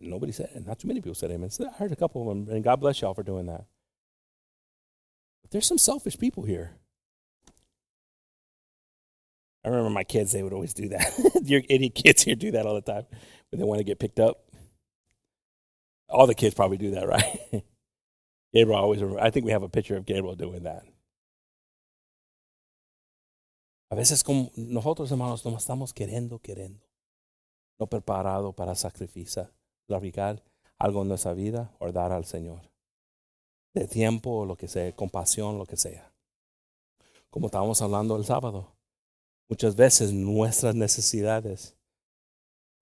[0.00, 0.66] Nobody said it.
[0.66, 1.50] Not too many people said amen.
[1.60, 3.64] I heard a couple of them, and God bless y'all for doing that.
[5.42, 6.72] But there's some selfish people here.
[9.64, 11.42] I remember my kids, they would always do that.
[11.44, 13.06] Your any kids here do that all the time
[13.50, 14.44] when they want to get picked up.
[16.08, 17.64] All the kids probably do that, right?
[18.54, 20.84] Gabriel always, I think we have a picture of Gabriel doing that.
[23.90, 26.86] A veces como nosotros hermanos no estamos queriendo, queriendo,
[27.78, 29.50] no preparado para sacrificar,
[29.88, 30.42] sacrificar
[30.76, 32.70] algo en nuestra vida o dar al Señor.
[33.74, 36.12] De tiempo lo que sea, compasión, lo que sea.
[37.30, 38.76] Como estábamos hablando el sábado,
[39.48, 41.76] muchas veces nuestras necesidades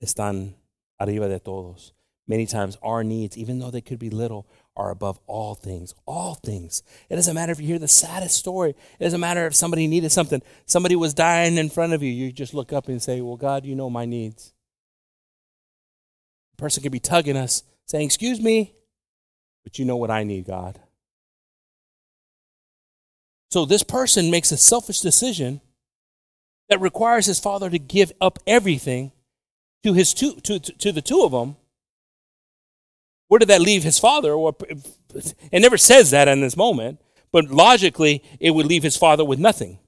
[0.00, 0.56] están
[0.98, 1.94] arriba de todos.
[2.26, 5.94] Many times our needs, even though they could be little, are above all things.
[6.06, 6.82] All things.
[7.08, 8.70] It doesn't matter if you hear the saddest story.
[8.98, 10.42] It doesn't matter if somebody needed something.
[10.66, 12.10] Somebody was dying in front of you.
[12.10, 14.52] You just look up and say, Well, God, you know my needs.
[16.56, 18.74] The person could be tugging us, saying, Excuse me,
[19.64, 20.80] but you know what I need, God.
[23.50, 25.60] So this person makes a selfish decision
[26.68, 29.12] that requires his father to give up everything
[29.84, 31.56] to his two to, to, to the two of them
[33.28, 34.34] where did that leave his father?
[35.50, 37.00] It never says that in this moment,
[37.32, 39.78] but logically, it would leave his father with nothing.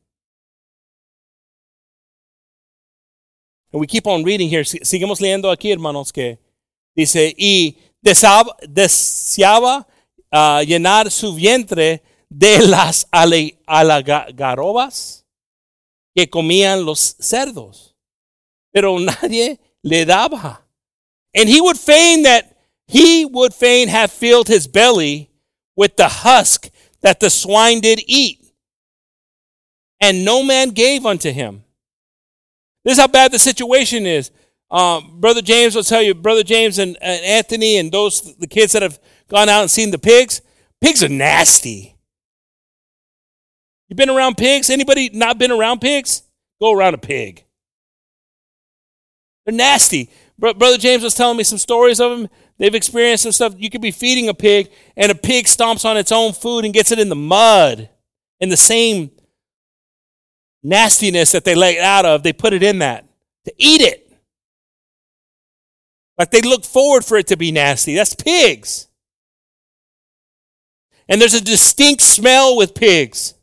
[3.72, 4.62] And we keep on reading here.
[4.62, 6.38] Seguimos leyendo aquí, hermanos, que
[6.96, 9.86] dice, y deseaba
[10.32, 15.24] uh, llenar su vientre de las alagarobas
[16.14, 17.94] que comían los cerdos,
[18.72, 20.62] pero nadie le daba.
[21.34, 22.57] And he would fain that
[22.88, 25.30] he would fain have filled his belly
[25.76, 26.70] with the husk
[27.02, 28.44] that the swine did eat.
[30.00, 31.64] And no man gave unto him.
[32.84, 34.30] This is how bad the situation is.
[34.70, 38.72] Um, Brother James will tell you, Brother James and, and Anthony and those, the kids
[38.72, 38.98] that have
[39.28, 40.40] gone out and seen the pigs,
[40.80, 41.96] pigs are nasty.
[43.88, 44.70] You been around pigs?
[44.70, 46.22] Anybody not been around pigs?
[46.60, 47.44] Go around a pig.
[49.44, 50.10] They're nasty.
[50.38, 52.28] Brother James was telling me some stories of them.
[52.58, 53.54] They've experienced some stuff.
[53.56, 56.74] You could be feeding a pig, and a pig stomps on its own food and
[56.74, 57.88] gets it in the mud.
[58.40, 59.10] In the same
[60.62, 63.04] nastiness that they let out of, they put it in that
[63.44, 64.04] to eat it.
[66.16, 67.94] Like they look forward for it to be nasty.
[67.94, 68.88] That's pigs.
[71.08, 73.34] And there's a distinct smell with pigs.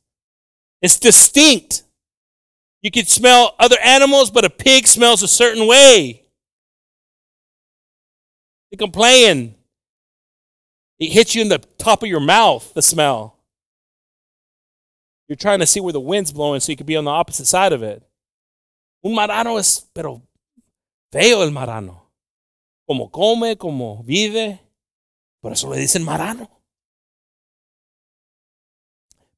[0.82, 1.84] It's distinct.
[2.82, 6.24] You can smell other animals, but a pig smells a certain way.
[8.75, 9.55] Complain.
[10.99, 13.35] It hits you in the top of your mouth, the smell.
[15.27, 17.47] You're trying to see where the wind's blowing so you could be on the opposite
[17.47, 18.03] side of it.
[19.03, 20.21] Un marano es, pero
[21.11, 22.01] feo el marano.
[22.88, 24.59] Como come, como vive.
[25.41, 26.49] Por eso le dicen marano.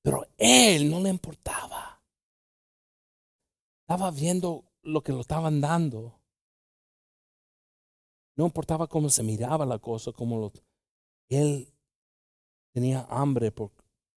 [0.04, 2.02] Pero él no le importaba.
[3.82, 6.17] Estaba viendo lo que lo estaban dando.
[8.38, 10.54] No importaba cómo se miraba la cosa, como lo,
[11.30, 11.68] él
[12.72, 13.72] tenía hambre por,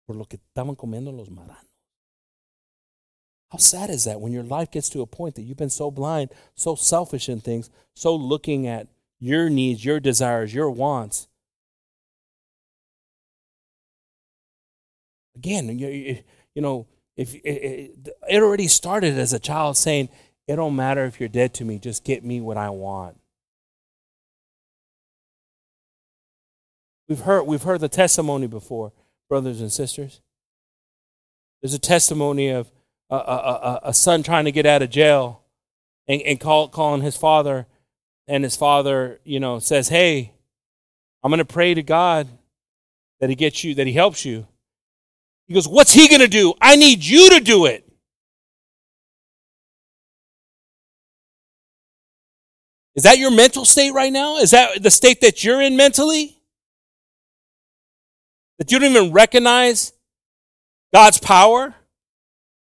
[0.04, 1.64] por lo que estaban comiendo los maranos.
[3.50, 5.90] How sad is that when your life gets to a point that you've been so
[5.90, 8.88] blind, so selfish in things, so looking at
[9.20, 11.28] your needs, your desires, your wants?
[15.35, 16.19] Again, you,
[16.54, 20.10] you know, if it, it already started as a child saying,
[20.46, 23.16] "It don't matter if you're dead to me, just get me what I want."
[27.09, 28.92] We've heard, we've heard the testimony before,
[29.29, 30.21] brothers and sisters.
[31.63, 32.71] There's a testimony of
[33.11, 35.42] a, a, a, a son trying to get out of jail
[36.06, 37.67] and, and call, calling his father,
[38.27, 40.35] and his father, you know, says, Hey,
[41.23, 42.29] I'm going to pray to God
[43.21, 44.46] that he gets you, that he helps you.
[45.46, 46.52] He goes, What's he going to do?
[46.61, 47.85] I need you to do it.
[52.94, 54.38] Is that your mental state right now?
[54.38, 56.38] Is that the state that you're in mentally?
[58.59, 59.92] That you don't even recognize
[60.92, 61.75] God's power.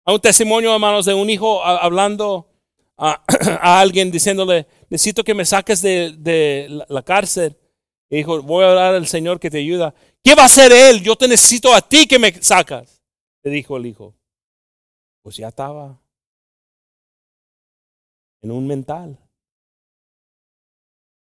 [0.04, 2.46] Hay un testimonio, hermanos, de un hijo hablando
[2.98, 3.22] a,
[3.60, 7.56] a alguien diciéndole, necesito que me saques de, la cárcel.
[8.10, 9.94] Y dijo, voy a orar al Señor que te ayuda.
[10.22, 11.02] ¿Qué va a hacer Él?
[11.02, 13.02] Yo te necesito a ti que me sacas.
[13.42, 14.14] Le dijo el hijo.
[15.22, 15.98] Pues ya estaba
[18.42, 19.18] en un mental.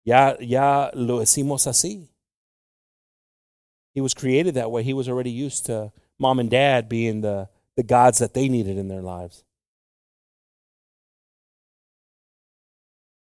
[0.04, 2.09] Ya, ya lo decimos así.
[3.94, 4.84] He was created that way.
[4.84, 8.78] He was already used to mom and dad being the, the gods that they needed
[8.78, 9.44] in their lives.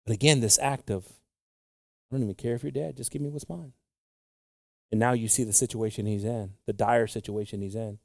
[0.06, 3.30] But again, this act of, I don't even care if you're dead, just give me
[3.30, 3.74] what's mine.
[4.92, 8.00] And now you see the situation he's in, the dire situation he's in.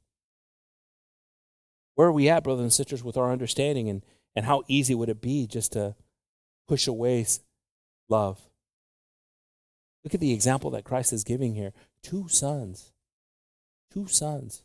[1.95, 4.03] Where are we at, brothers and sisters, with our understanding and,
[4.35, 5.95] and how easy would it be just to
[6.67, 7.25] push away
[8.07, 8.39] love?
[10.03, 11.73] Look at the example that Christ is giving here.
[12.01, 12.93] Two sons.
[13.91, 14.63] Two sons.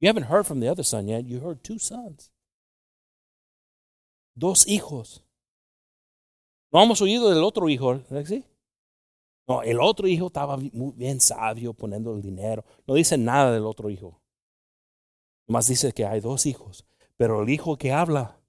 [0.00, 1.24] You haven't heard from the other son yet.
[1.24, 2.30] You heard two sons.
[4.34, 5.22] Dos hijos.
[6.72, 8.44] No hemos oído del otro hijo, ¿sí?
[9.46, 12.64] No, el otro hijo estaba muy bien sabio poniendo el dinero.
[12.86, 14.22] No dice nada del otro hijo.
[15.48, 18.40] Más dice que hay dos hijos, pero el hijo que habla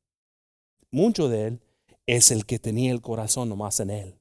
[0.92, 1.62] mucho de él
[2.06, 4.20] es el que tenía el corazón nomás en él.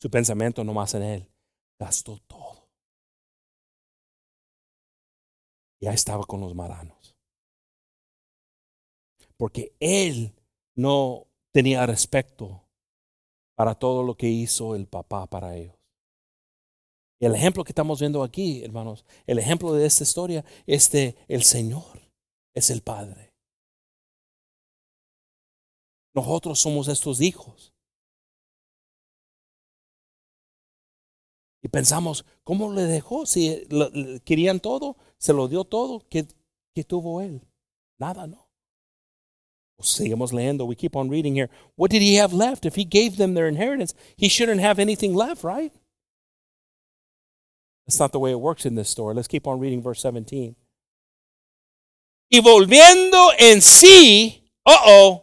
[0.00, 1.28] Su pensamiento nomás en él.
[1.78, 2.18] Gastó
[5.86, 7.14] Ya estaba con los maranos.
[9.36, 10.34] Porque él
[10.74, 12.64] no tenía respeto
[13.54, 15.76] para todo lo que hizo el papá para ellos.
[17.20, 21.44] El ejemplo que estamos viendo aquí, hermanos, el ejemplo de esta historia es de el
[21.44, 22.00] Señor,
[22.52, 23.32] es el Padre.
[26.16, 27.72] Nosotros somos estos hijos.
[31.62, 33.24] Y pensamos, ¿cómo le dejó?
[33.24, 33.68] Si
[34.24, 36.26] querían todo, se lo dio todo, ¿qué,
[36.74, 37.42] qué tuvo él?
[37.98, 38.46] Nada, ¿no?
[39.80, 40.64] Seguimos leyendo.
[40.64, 41.50] We keep on reading here.
[41.76, 42.64] What did he have left?
[42.64, 45.72] If he gave them their inheritance, he shouldn't have anything left, right?
[47.86, 49.14] That's not the way it works in this story.
[49.14, 50.56] Let's keep on reading verse 17.
[52.32, 55.22] Y volviendo en sí, uh oh.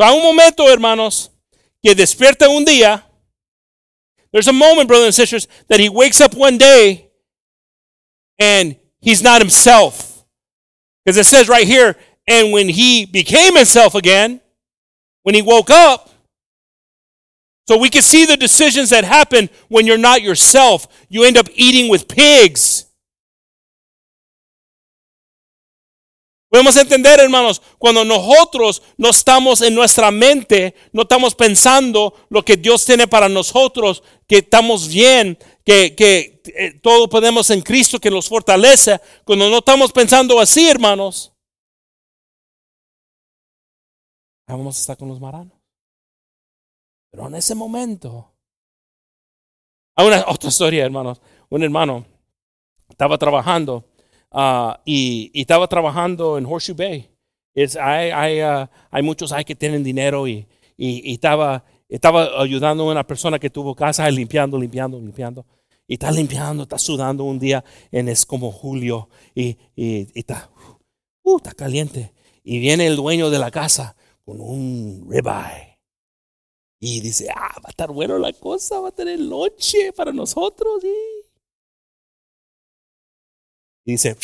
[0.00, 1.30] So, a un momento, hermanos,
[1.82, 3.04] que despierta un día.
[4.32, 7.11] There's a moment, brothers and sisters, that he wakes up one day
[8.42, 10.24] and he's not himself.
[11.04, 14.40] Because it says right here, and when he became himself again,
[15.22, 16.10] when he woke up,
[17.68, 20.88] so we can see the decisions that happen when you're not yourself.
[21.08, 22.86] You end up eating with pigs.
[26.52, 32.58] Podemos entender, hermanos, cuando nosotros no estamos en nuestra mente, no estamos pensando lo que
[32.58, 38.10] Dios tiene para nosotros, que estamos bien, que, que eh, todo podemos en Cristo que
[38.10, 39.00] nos fortalece.
[39.24, 41.32] Cuando no estamos pensando así, hermanos,
[44.46, 45.58] vamos a estar con los maranos.
[47.10, 48.30] Pero en ese momento,
[49.96, 51.18] hay una otra historia, hermanos.
[51.48, 52.04] Un hermano
[52.90, 53.86] estaba trabajando
[54.32, 57.08] uh, y, y, estaba trabajando en Horseshoe Bay.
[57.54, 62.40] Es, hay, hay, uh, hay muchos hay que tienen dinero y, y, y, estaba, estaba
[62.40, 65.46] ayudando a una persona que tuvo casa limpiando, limpiando, limpiando.
[65.86, 69.56] Y está limpiando, está sudando un día en es como julio y,
[70.14, 70.50] está,
[71.22, 72.12] uh, está caliente.
[72.44, 75.72] Y viene el dueño de la casa con un ribeye
[76.84, 80.82] y dice, ah, va a estar bueno la cosa, va a tener noche para nosotros.
[80.82, 81.11] Y
[83.84, 84.16] dice,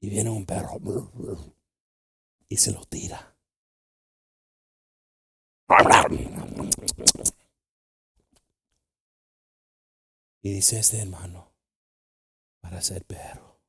[0.00, 0.78] y viene un perro
[2.48, 3.36] y se lo tira.
[10.42, 11.52] Y dice este hermano,
[12.60, 13.60] para ser perro,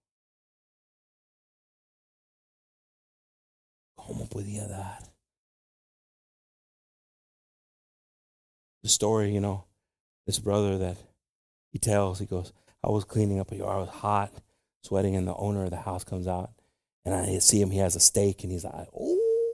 [3.96, 5.14] ¿cómo podía dar?
[8.84, 9.64] the story, you know,
[10.28, 10.98] this brother that
[11.72, 12.52] he tells, he goes,
[12.84, 14.34] I was cleaning up a yard, I was hot,
[14.84, 16.52] sweating, and the owner of the house comes out,
[17.06, 19.54] and I see him, he has a steak, and he's like, oh,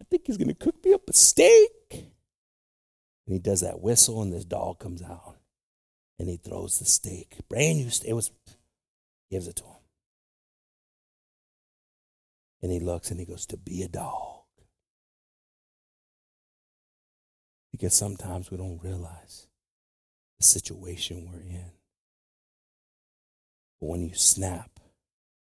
[0.00, 1.70] I think he's to cook me up a steak.
[1.92, 5.36] And he does that whistle, and this dog comes out,
[6.18, 8.30] and he throws the steak, brand new steak, it was,
[9.30, 9.70] gives it to him.
[12.62, 14.34] And he looks and he goes, to be a dog
[17.74, 19.48] Because sometimes we don't realize
[20.38, 21.72] the situation we're in.
[23.84, 24.80] But when you snap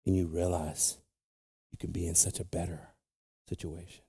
[0.07, 0.99] and you realize
[1.73, 2.95] you can be in such a better
[3.49, 4.05] situation.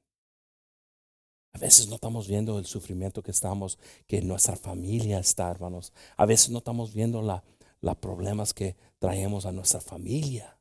[1.55, 5.91] A veces no estamos viendo el sufrimiento que estamos, que nuestra familia está, hermanos.
[6.17, 7.43] A veces no estamos viendo la,
[7.81, 10.55] los problemas que traemos a nuestra familia.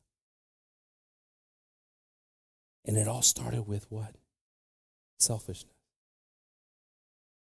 [2.83, 4.15] And it all started with what?
[5.19, 5.75] Selfishness.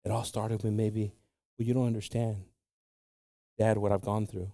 [0.04, 1.14] It all started with maybe,
[1.58, 2.44] well, you don't understand,
[3.58, 4.52] Dad, what I've gone through.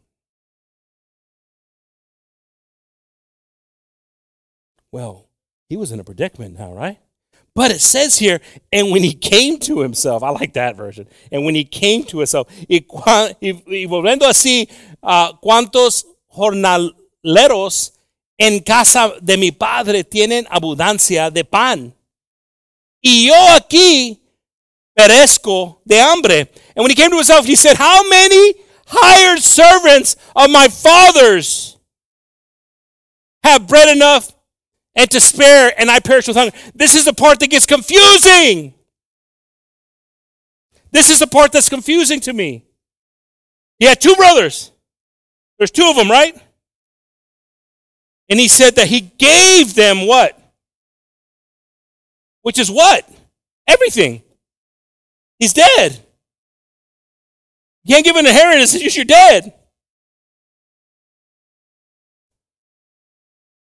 [4.91, 5.27] Well,
[5.69, 6.97] he was in a predicament now, right?
[7.53, 8.39] But it says here,
[8.71, 11.07] and when he came to himself, I like that version.
[11.31, 12.85] And when he came to himself, y,
[13.87, 14.69] volviendo así,
[15.01, 17.93] ¿cuántos jornaleros
[18.37, 21.95] en casa de mi padre tienen abundancia de pan?
[23.01, 24.21] Y yo aquí
[24.95, 26.51] perezco de hambre.
[26.75, 28.53] And when he came to himself, he said, How many
[28.85, 31.77] hired servants of my father's
[33.43, 34.36] have bread enough
[34.97, 36.55] and spare, and I perish with hunger.
[36.73, 38.73] This is the part that gets confusing.
[40.91, 42.65] This is the part that's confusing to me.
[43.77, 44.71] He had two brothers.
[45.59, 46.35] There's two of them, right?
[48.29, 50.37] And he said that he gave them what?
[52.41, 53.07] Which is what?
[53.67, 54.23] Everything.
[55.39, 55.99] He's dead.
[57.83, 59.53] You can't give an inheritance if you're dead.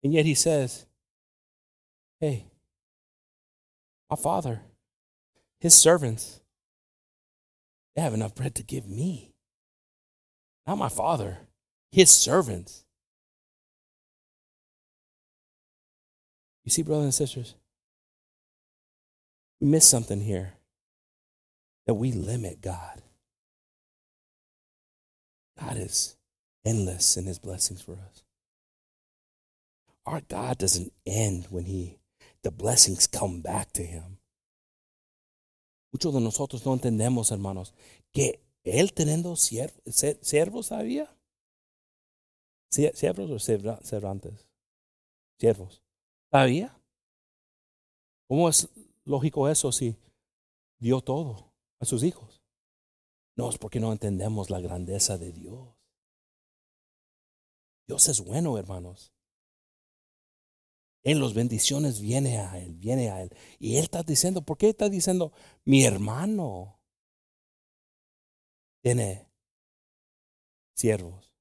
[0.04, 0.86] And yet he says,
[2.20, 2.46] Hey,
[4.10, 4.62] my father,
[5.60, 6.42] his servants,
[7.96, 9.34] they have enough bread to give me.
[10.68, 11.38] Not my father,
[11.92, 12.84] his servants.
[16.66, 17.56] You see, brothers and sisters,
[19.60, 20.54] we miss something here
[21.88, 23.02] that we limit God.
[25.60, 26.16] God is
[26.66, 28.24] endless in his blessings for us.
[30.06, 31.99] Our God doesn't end when he
[32.42, 34.20] the blessings come back to him.
[35.92, 37.74] Muchos de nosotros no entendemos, hermanos,
[38.12, 41.16] que él teniendo siervos había.
[42.70, 44.48] ¿Siervos o servantes?
[45.40, 45.82] Siervos.
[46.32, 46.80] ¿Había?
[48.28, 48.70] ¿Cómo es
[49.06, 49.96] lógico eso si
[50.78, 52.44] dio todo a sus hijos?
[53.36, 55.68] No, es porque no entendemos la grandeza de Dios.
[57.88, 59.12] Dios es bueno, hermanos.
[61.04, 63.34] En las bendiciones viene a Él, viene a Él.
[63.58, 65.32] Y Él está diciendo, ¿por qué está diciendo,
[65.64, 66.80] mi hermano
[68.82, 69.28] tiene
[70.76, 71.34] siervos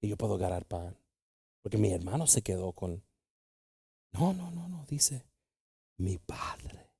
[0.00, 0.96] y yo puedo ganar pan?
[1.62, 3.04] Porque mi hermano se quedó con...
[4.12, 5.24] No, no, no, no, dice,
[5.98, 6.90] mi padre.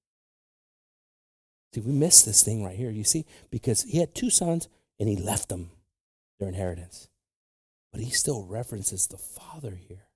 [1.72, 4.68] See, we miss this thing right here, you see, because he had two sons
[4.98, 5.70] and he left them
[6.38, 7.08] their inheritance.
[7.92, 10.09] But he still references the father here.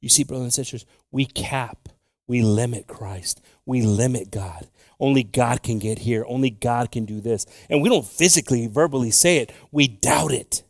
[0.00, 1.88] You see, brothers and sisters, we cap,
[2.26, 4.68] we limit Christ, we limit God.
[4.98, 7.46] Only God can get here, only God can do this.
[7.68, 10.62] And we don't physically, verbally say it, we doubt it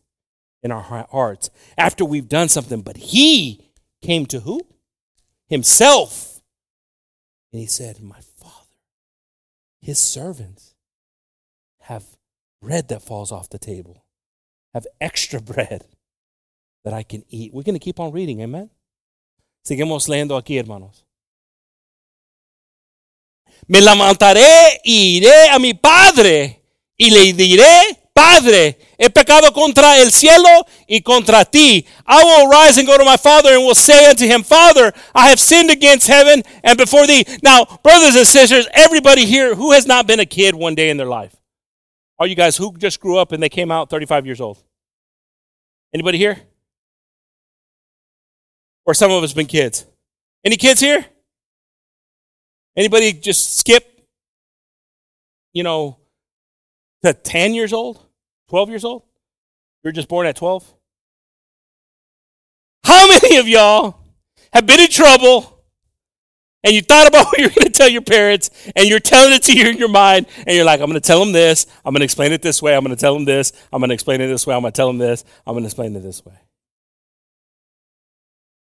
[0.63, 2.83] in our hearts after we've done something.
[2.83, 3.71] But He
[4.03, 4.63] came to who?
[5.49, 6.41] Himself.
[7.53, 8.53] And He said, My Father,
[9.81, 10.75] His servants
[11.83, 12.05] have
[12.61, 14.05] bread that falls off the table,
[14.75, 15.87] have extra bread
[16.85, 17.53] that I can eat.
[17.53, 18.71] We're going to keep on reading, amen?
[19.67, 21.05] Seguimos leyendo aquí, hermanos.
[23.67, 26.63] Me levantaré y iré a mi padre
[26.97, 27.67] y le diré,
[28.15, 30.49] Padre, he pecado contra el cielo
[30.87, 31.85] y contra ti.
[32.07, 35.31] I will rise and go to my father and will say unto him, Father, I
[35.31, 37.27] have sinned against heaven and before thee.
[37.43, 40.97] Now, brothers and sisters, everybody here who has not been a kid one day in
[40.97, 41.35] their life?
[42.21, 44.63] All you guys who just grew up and they came out 35 years old?
[45.93, 46.39] Anybody here?
[48.87, 49.85] Or some of us been kids.
[50.45, 51.05] Any kids here?
[52.77, 54.07] Anybody just skip,
[55.53, 55.99] you know,
[57.03, 58.01] to 10 years old?
[58.49, 59.03] 12 years old?
[59.83, 60.73] You're just born at 12?
[62.85, 63.99] How many of y'all
[64.53, 65.65] have been in trouble
[66.63, 69.43] and you thought about what you're going to tell your parents and you're telling it
[69.45, 71.67] to you in your mind and you're like, I'm going to tell them this.
[71.85, 72.77] I'm going to explain it this way.
[72.77, 73.53] I'm going to tell them this.
[73.73, 74.55] I'm going to explain it this way.
[74.55, 75.25] I'm going to tell them this.
[75.47, 76.35] I'm going to explain it this way.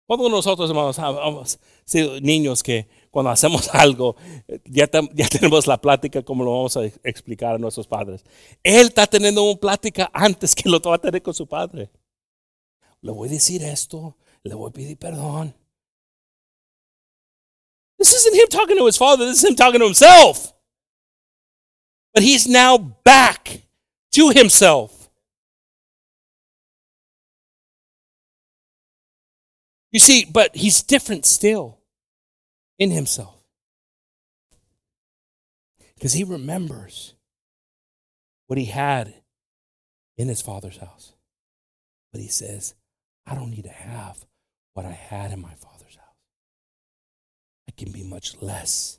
[0.07, 4.17] Todos nosotros, hermanos, hemos sido niños que cuando hacemos algo,
[4.65, 8.25] ya, ya, tenemos la plática como lo vamos a explicar a nuestros padres.
[8.63, 11.91] Él está teniendo una plática antes que lo va a tener con su padre.
[13.01, 15.55] Le voy a decir esto, le voy a pedir perdón.
[17.99, 20.53] This isn't him talking to his father, this is him talking to himself.
[22.13, 23.63] But he's now back
[24.13, 25.02] to himself.
[29.93, 31.79] You see, but he's different still
[32.79, 33.37] in himself.
[35.95, 37.15] Because he remembers
[38.47, 39.15] what he had
[40.17, 41.13] in his father's house.
[42.11, 42.75] But he says,
[43.27, 44.25] I don't need to have
[44.75, 46.17] what I had in my father's house.
[47.69, 48.99] I can be much less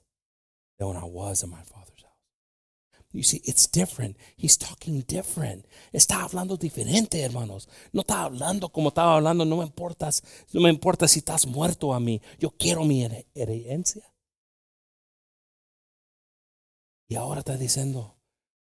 [0.79, 1.92] than when I was in my father's.
[3.13, 4.17] You see, it's different.
[4.35, 5.67] He's talking different.
[5.93, 7.69] Está hablando diferente, hermanos.
[7.91, 9.45] No está hablando como estaba hablando.
[9.45, 12.21] No me importas, no me importa si estás muerto a mí.
[12.39, 14.03] Yo quiero mi herencia.
[17.07, 18.15] Y ahora está diciendo,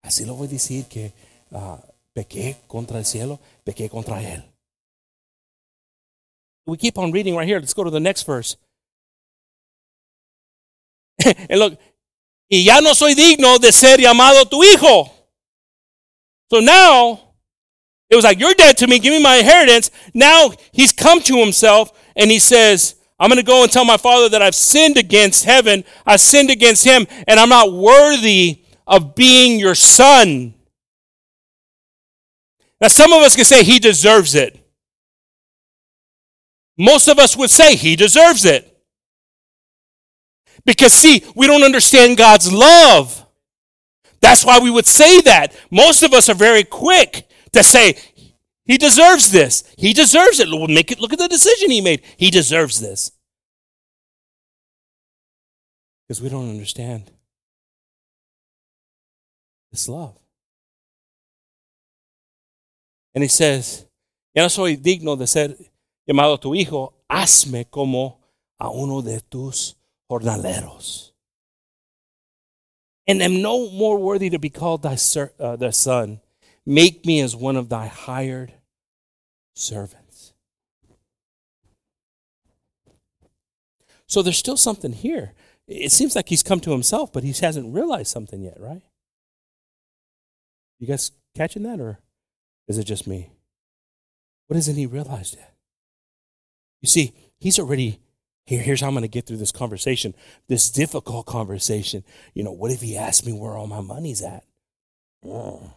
[0.03, 1.13] así lo voy a decir que
[1.53, 1.77] uh,
[2.13, 4.43] pequé contra el cielo, pequé contra él.
[6.67, 7.61] We keep on reading right here.
[7.61, 8.57] Let's go to the next verse.
[11.49, 11.79] and look,
[12.53, 15.11] y ya no soy digno de ser llamado tu hijo.
[16.51, 17.19] So now,
[18.11, 19.91] it was like, You're dead to me, give me my inheritance.
[20.13, 23.97] Now he's come to himself and he says, I'm going to go and tell my
[23.97, 29.15] father that I've sinned against heaven, I've sinned against him, and I'm not worthy of
[29.15, 30.53] being your son.
[32.83, 34.59] Now, some of us can say he deserves it.
[36.77, 38.72] Most of us would say he deserves it.
[40.65, 43.27] Because, see, we don't understand God's love.
[44.21, 45.55] That's why we would say that.
[45.71, 47.97] Most of us are very quick to say,
[48.65, 49.65] he deserves this.
[49.77, 50.49] He deserves it.
[50.71, 52.03] Make it look at the decision he made.
[52.17, 53.11] He deserves this.
[56.07, 57.11] Because we don't understand
[59.73, 60.17] this love.
[63.15, 63.87] And he says,
[64.35, 65.57] Ya no soy digno de ser
[66.07, 68.21] llamado tu hijo, hazme como
[68.59, 69.77] a uno de tus
[70.21, 71.11] jornaleros.
[73.07, 76.21] And am no more worthy to be called thy, ser- uh, thy son.
[76.65, 78.53] Make me as one of thy hired
[79.55, 80.33] servants.
[84.07, 85.33] So there's still something here.
[85.67, 88.83] It seems like he's come to himself, but he hasn't realized something yet, right?
[90.79, 91.99] You guys catching that, or
[92.69, 93.31] is it just me?
[94.47, 95.55] What hasn't he realized yet?
[96.83, 98.01] You see, he's already
[98.45, 98.63] here.
[98.63, 100.15] Here's how I'm going to get through this conversation,
[100.49, 102.05] this difficult conversation.
[102.35, 104.45] You know, what if he asked me where all my money's at?
[105.25, 105.73] Mm.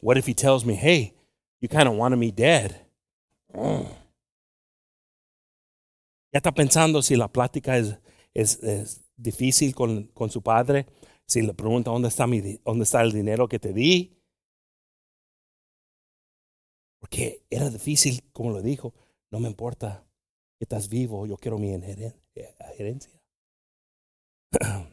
[0.00, 1.14] What if he tells me, hey,
[1.60, 2.78] you kind of wanted me dead?
[3.54, 3.88] Mm.
[6.32, 7.96] Ya está pensando si la plática es,
[8.34, 10.86] es, es difícil con, con, su padre,
[11.26, 14.18] si le pregunta dónde está, mi, dónde está el dinero que te di.
[16.98, 18.92] Porque era difícil, como lo dijo,
[19.34, 20.06] no me importa
[20.56, 22.14] que estás vivo, yo quiero mi herencia.
[22.36, 22.54] Eh,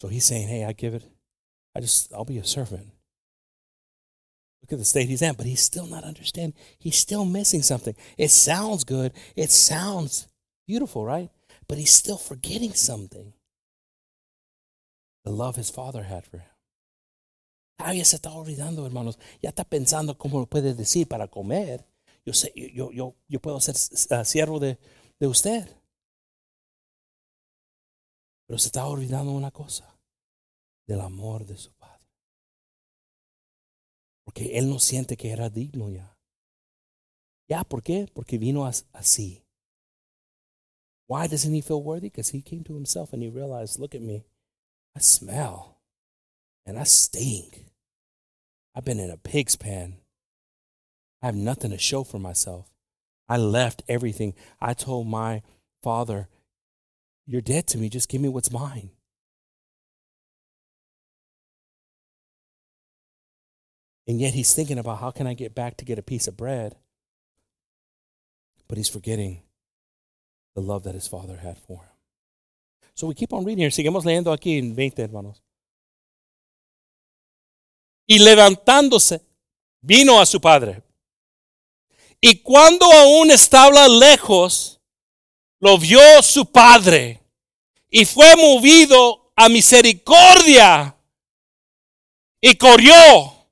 [0.00, 1.04] so he's saying, hey, I give it,
[1.76, 2.90] I just, I'll be a servant.
[4.60, 6.58] Look at the state he's in, but he's still not understanding.
[6.80, 7.94] He's still missing something.
[8.18, 10.26] It sounds good, it sounds
[10.66, 11.30] beautiful, right?
[11.68, 13.34] But he's still forgetting something.
[15.24, 16.51] The love his father had for him.
[17.76, 19.18] Todavía se está olvidando, hermanos.
[19.40, 21.86] Ya está pensando cómo lo puede decir para comer.
[22.24, 24.78] Yo, sé, yo, yo, yo puedo ser uh, siervo de,
[25.18, 25.68] de usted.
[28.46, 29.98] Pero se está olvidando una cosa
[30.86, 32.06] del amor de su Padre.
[34.24, 36.16] Porque Él no siente que era digno ya.
[37.48, 38.08] Ya, ¿por qué?
[38.12, 39.44] Porque vino así.
[41.08, 42.08] Why doesn't he feel worthy?
[42.08, 44.24] Because he came to himself and he realized, look at me.
[44.96, 45.71] I smell
[46.66, 47.66] and I stink.
[48.74, 49.96] I've been in a pig's pen.
[51.22, 52.68] I have nothing to show for myself.
[53.28, 54.34] I left everything.
[54.60, 55.42] I told my
[55.82, 56.28] father,
[57.26, 57.88] You're dead to me.
[57.88, 58.90] Just give me what's mine.
[64.06, 66.36] And yet he's thinking about how can I get back to get a piece of
[66.36, 66.74] bread?
[68.68, 69.42] But he's forgetting
[70.54, 71.88] the love that his father had for him.
[72.94, 73.70] So we keep on reading here.
[73.70, 75.40] Seguimos leyendo aquí en 20, hermanos.
[78.12, 79.22] Y levantándose,
[79.80, 80.82] vino a su padre.
[82.20, 84.82] Y cuando aún estaba lejos,
[85.60, 87.22] lo vio su padre
[87.88, 90.94] y fue movido a misericordia
[92.38, 93.48] y corrió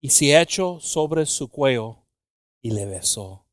[0.00, 2.04] y se echó sobre su cuello
[2.62, 3.46] y le besó.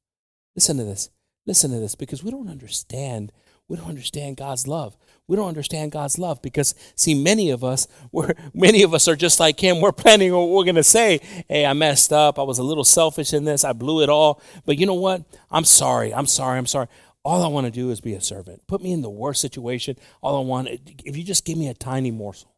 [0.56, 1.12] Listen to this.
[1.46, 3.32] Listen to this because we don't understand.
[3.68, 4.98] We don't understand God's love.
[5.30, 9.16] We don't understand God's love because see many of us we're many of us are
[9.16, 9.80] just like him.
[9.80, 13.34] We're planning what we're gonna say, hey, I messed up, I was a little selfish
[13.34, 14.42] in this, I blew it all.
[14.66, 15.24] But you know what?
[15.50, 16.88] I'm sorry, I'm sorry, I'm sorry.
[17.24, 18.66] All I want to do is be a servant.
[18.68, 19.98] Put me in the worst situation.
[20.22, 20.70] All I want,
[21.06, 22.56] if you just give me a tiny morsel,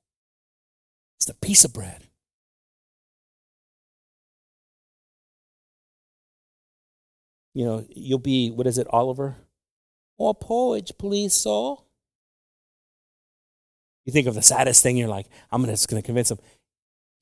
[1.20, 2.08] it's a piece of bread.
[7.54, 9.36] you know, you'll be, what is it, Oliver?
[10.20, 11.86] Oh, porridge, please, Saul.
[14.06, 16.40] You think of the saddest thing, you're like, I'm just going to convince him.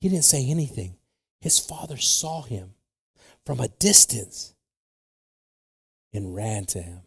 [0.00, 0.96] He didn't say anything.
[1.40, 2.74] His father saw him
[3.44, 4.54] from a distance
[6.12, 7.02] and ran to him.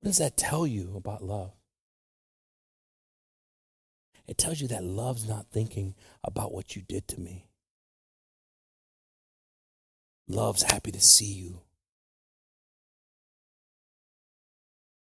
[0.00, 1.52] What does that tell you about love?
[4.26, 5.94] It tells you that love's not thinking
[6.24, 7.46] about what you did to me.
[10.28, 11.60] Love's happy to see you.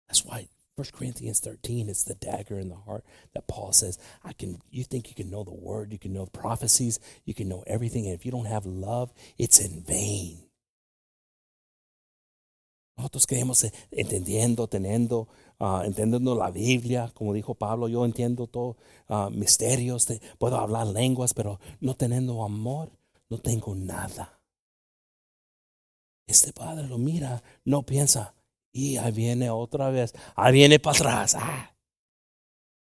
[0.08, 3.04] That's why 1 Corinthians 13 is the dagger in the heart
[3.34, 6.26] that Paul says, I can you think you can know the word, you can know
[6.26, 10.38] prophecies, you can know everything, and if you don't have love, it's in vain.
[12.96, 15.28] Nosotros creemos entendiendo, teniendo,
[15.60, 18.76] uh, entendiendo la Biblia, como dijo Pablo, yo entiendo todo,
[19.08, 22.90] uh, misterios, de, puedo hablar lenguas, pero no teniendo amor,
[23.30, 24.40] no tengo nada.
[26.26, 28.34] Este padre lo mira, no piensa,
[28.72, 31.36] y ahí viene otra vez, ahí viene para atrás.
[31.38, 31.74] Ah.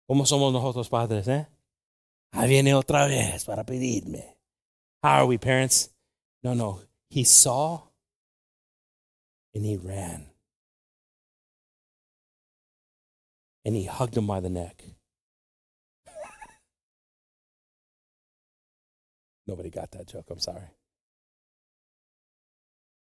[0.07, 1.47] ¿Cómo somos nosotros padres, eh?
[2.33, 4.37] Ahí viene otra vez para pedirme.
[5.03, 5.95] How are we, parents?
[6.43, 6.81] No, no.
[7.11, 7.89] He saw
[9.55, 10.27] and he ran.
[13.65, 14.83] And he hugged him by the neck.
[19.47, 20.71] Nobody got that joke, I'm sorry.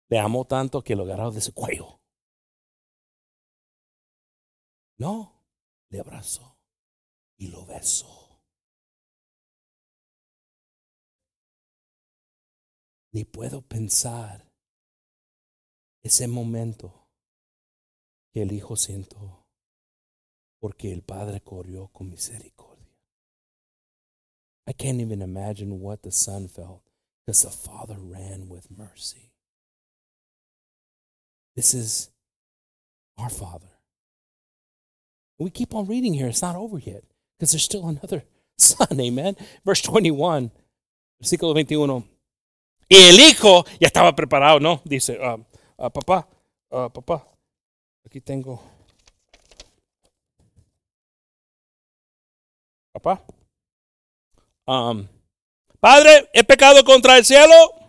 [0.09, 2.00] Le amó tanto que lo agarró de su cuello.
[5.01, 5.33] No,
[5.89, 6.59] le abrazó
[7.35, 8.39] y lo besó.
[13.11, 14.47] Ni puedo pensar
[16.03, 17.09] ese momento
[18.31, 19.47] que el Hijo siento
[20.59, 22.95] porque el Padre corrió con misericordia.
[24.67, 26.83] I can't even imagine what the Son felt
[27.25, 29.31] because the Father ran with mercy.
[31.55, 32.11] This is
[33.17, 33.70] our Father.
[35.41, 36.27] We keep on reading here.
[36.27, 37.03] It's not over yet
[37.37, 38.23] because there's still another
[38.57, 38.99] son.
[38.99, 39.35] Amen.
[39.65, 40.51] Verse 21,
[41.19, 42.03] versículo 21.
[42.87, 44.81] Y el hijo ya estaba preparado, ¿no?
[44.85, 45.37] Dice, uh,
[45.77, 46.27] uh, papá,
[46.69, 47.25] uh, papá,
[48.05, 48.61] aquí tengo.
[52.93, 53.23] Papá.
[54.67, 55.07] Um,
[55.79, 57.80] Padre, he pecado contra el cielo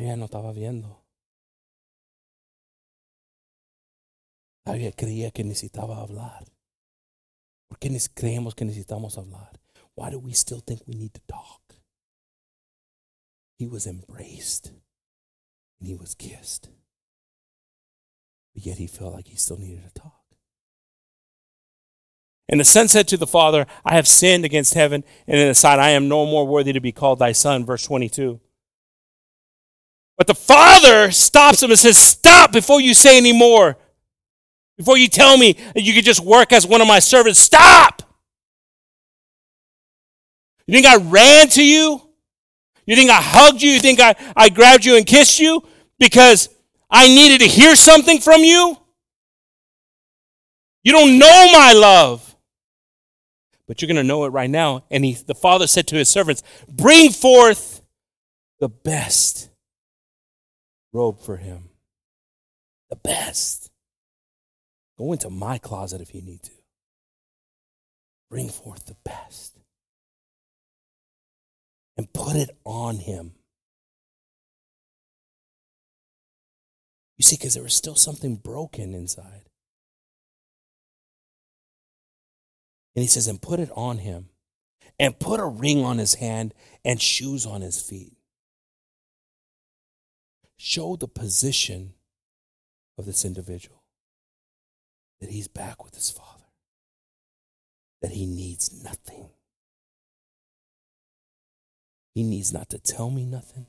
[0.00, 1.04] Todavía no estaba viendo.
[4.64, 6.46] Todavía creía que necesitaba hablar.
[7.68, 9.60] ¿Por qué creemos que necesitamos hablar?
[9.96, 11.60] Why do we still think we need to talk?
[13.58, 14.72] He was embraced
[15.78, 16.70] and he was kissed.
[18.54, 20.24] But yet he felt like he still needed to talk.
[22.48, 25.54] And the son said to the father, I have sinned against heaven and in the
[25.54, 25.78] sight.
[25.78, 27.66] I am no more worthy to be called thy son.
[27.66, 28.40] Verse 22.
[30.20, 33.78] But the father stops him and says, Stop before you say any more.
[34.76, 37.40] Before you tell me that you could just work as one of my servants.
[37.40, 38.02] Stop!
[40.66, 42.02] You think I ran to you?
[42.84, 43.70] You think I hugged you?
[43.70, 45.62] You think I, I grabbed you and kissed you
[45.98, 46.50] because
[46.90, 48.76] I needed to hear something from you?
[50.84, 52.36] You don't know my love.
[53.66, 54.84] But you're going to know it right now.
[54.90, 57.80] And he, the father said to his servants, Bring forth
[58.58, 59.49] the best
[60.92, 61.70] robe for him.
[62.88, 63.70] The best.
[64.98, 66.52] Go into my closet if you need to.
[68.30, 69.58] Bring forth the best
[71.96, 73.32] and put it on him.
[77.18, 79.42] You see, because there was still something broken inside.
[82.94, 84.30] And he says, and put it on him,
[84.98, 88.14] and put a ring on his hand and shoes on his feet
[90.62, 91.94] show the position
[92.98, 93.82] of this individual
[95.18, 96.50] that he's back with his father,
[98.02, 99.30] that he needs nothing.
[102.14, 103.68] He needs not to tell me nothing.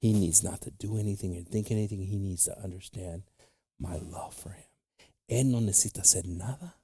[0.00, 2.02] He needs not to do anything and think anything.
[2.02, 3.22] He needs to understand
[3.78, 4.64] my love for him.
[5.30, 6.80] Él no necesita hacer nada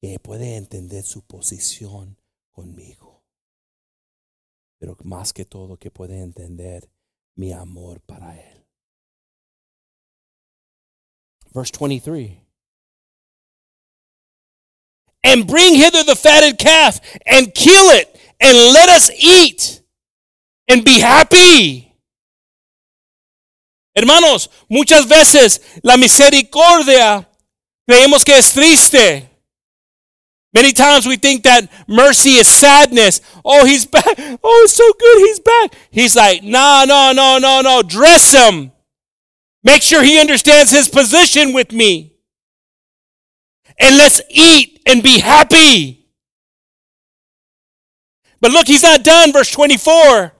[0.00, 2.16] que puede entender su posición
[2.52, 3.09] conmigo.
[4.80, 6.90] Pero más que todo que puede entender
[7.36, 8.66] mi amor para Él.
[11.52, 12.38] Verse 23.
[15.22, 18.08] And bring hither the fatted calf and kill it
[18.40, 19.82] and let us eat
[20.66, 21.94] and be happy.
[23.94, 27.30] Hermanos, muchas veces la misericordia
[27.90, 29.29] Creemos que es triste.
[30.52, 33.20] Many times we think that mercy is sadness.
[33.44, 34.04] Oh, he's back.
[34.42, 35.18] Oh, it's so good.
[35.18, 35.74] He's back.
[35.90, 37.82] He's like, no, no, no, no, no.
[37.82, 38.72] Dress him.
[39.62, 42.14] Make sure he understands his position with me.
[43.78, 46.08] And let's eat and be happy.
[48.40, 49.32] But look, he's not done.
[49.32, 50.32] Verse 24.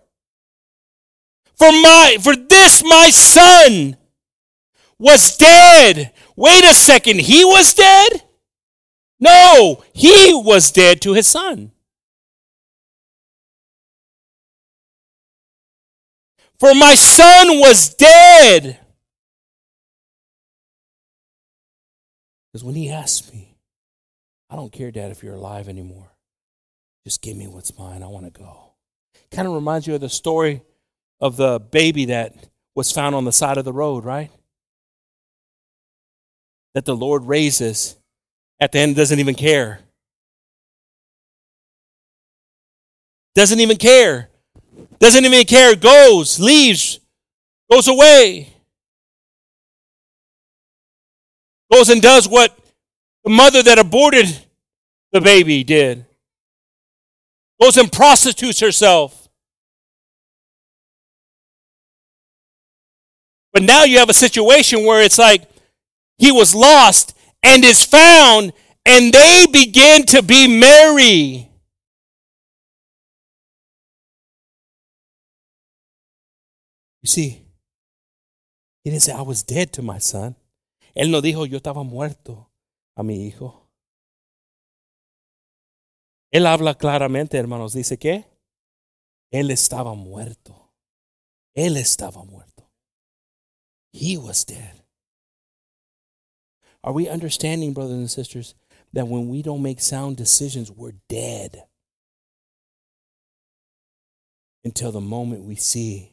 [1.56, 3.96] For my, for this my son
[4.98, 6.12] was dead.
[6.36, 7.20] Wait a second.
[7.20, 8.22] He was dead?
[9.20, 11.72] No, he was dead to his son.
[16.58, 18.78] For my son was dead.
[22.52, 23.56] Because when he asked me,
[24.50, 26.10] I don't care, Dad, if you're alive anymore.
[27.04, 28.02] Just give me what's mine.
[28.02, 28.72] I want to go.
[29.30, 30.62] Kind of reminds you of the story
[31.20, 32.34] of the baby that
[32.74, 34.30] was found on the side of the road, right?
[36.74, 37.96] That the Lord raises
[38.60, 39.80] at the end doesn't even care.
[43.34, 44.28] Doesn't even care.
[44.98, 45.74] Doesn't even care.
[45.74, 47.00] Goes, leaves,
[47.70, 48.52] goes away.
[51.72, 52.56] Goes and does what
[53.24, 54.26] the mother that aborted
[55.12, 56.04] the baby did.
[57.60, 59.28] Goes and prostitutes herself.
[63.52, 65.42] But now you have a situation where it's like
[66.18, 68.52] he was lost and is found,
[68.84, 71.50] and they begin to be merry.
[77.02, 77.46] You see,
[78.84, 80.36] he didn't say, I was dead to my son.
[80.94, 82.50] Él no dijo, yo estaba muerto
[82.96, 83.68] a mi hijo.
[86.32, 87.72] Él habla claramente, hermanos.
[87.72, 88.24] Dice que
[89.30, 90.72] él estaba muerto.
[91.54, 92.70] Él estaba muerto.
[93.92, 94.79] He was dead.
[96.82, 98.54] Are we understanding, brothers and sisters,
[98.92, 101.64] that when we don't make sound decisions, we're dead?
[104.64, 106.12] Until the moment we see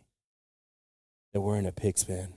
[1.34, 2.34] that we're in a pig's pen.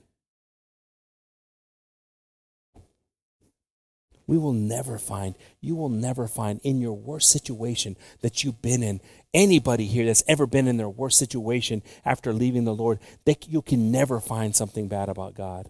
[4.27, 8.81] We will never find, you will never find in your worst situation that you've been
[8.81, 9.01] in,
[9.33, 13.61] anybody here that's ever been in their worst situation after leaving the Lord, they, you
[13.61, 15.69] can never find something bad about God.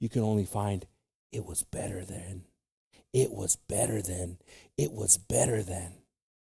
[0.00, 0.86] You can only find
[1.32, 2.44] it was better then.
[3.12, 4.38] It was better then.
[4.76, 6.02] It was better then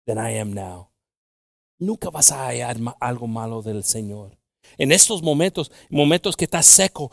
[0.08, 0.90] than I am now.
[1.80, 4.38] Nunca vas a hallar algo malo del Señor.
[4.78, 7.12] En estos momentos, momentos que estás seco,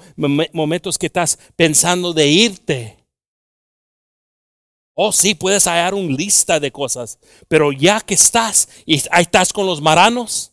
[0.52, 2.98] momentos que estás pensando de irte.
[4.94, 9.52] Oh, sí, puedes hallar una lista de cosas, pero ya que estás y ahí estás
[9.52, 10.52] con los maranos,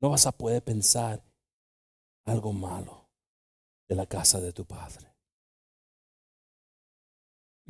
[0.00, 1.22] no vas a poder pensar
[2.26, 2.93] algo malo
[3.88, 5.14] de la casa de tu padre.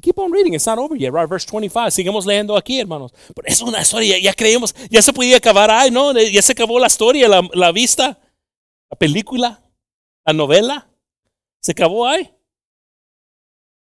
[0.02, 1.28] Keep on reading, it's not over yet, right?
[1.28, 1.90] Verse 25.
[1.90, 3.12] Sigamos leyendo aquí, hermanos.
[3.34, 6.12] Pero es una historia, ya, creemos, ya se podía acabar ahí, ¿no?
[6.12, 8.18] Ya se acabó la historia, la, la vista,
[8.90, 9.62] la película,
[10.26, 10.88] la novela.
[11.60, 12.30] Se acabó ahí.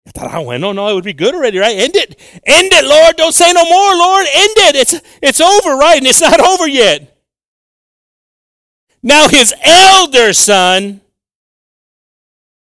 [0.05, 1.77] Estará bueno, no, it would be good already, right?
[1.77, 2.17] End it.
[2.45, 3.17] End it, Lord.
[3.17, 4.25] Don't say no more, Lord.
[4.33, 4.75] End it.
[4.77, 5.97] It's, it's over, right?
[5.97, 7.17] And it's not over yet.
[9.03, 11.01] Now his elder son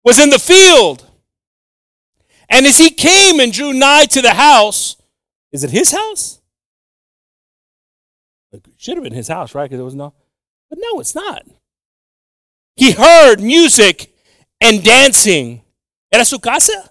[0.04, 1.06] was in the field.
[2.50, 4.96] And as he came and drew nigh to the house,
[5.52, 6.40] is it his house?
[8.52, 9.66] It should have been his house, right?
[9.66, 10.14] Because there was no,
[10.70, 11.44] but no, it's not.
[12.76, 14.16] He heard music
[14.60, 15.62] and dancing.
[16.12, 16.90] ¿Era su casa?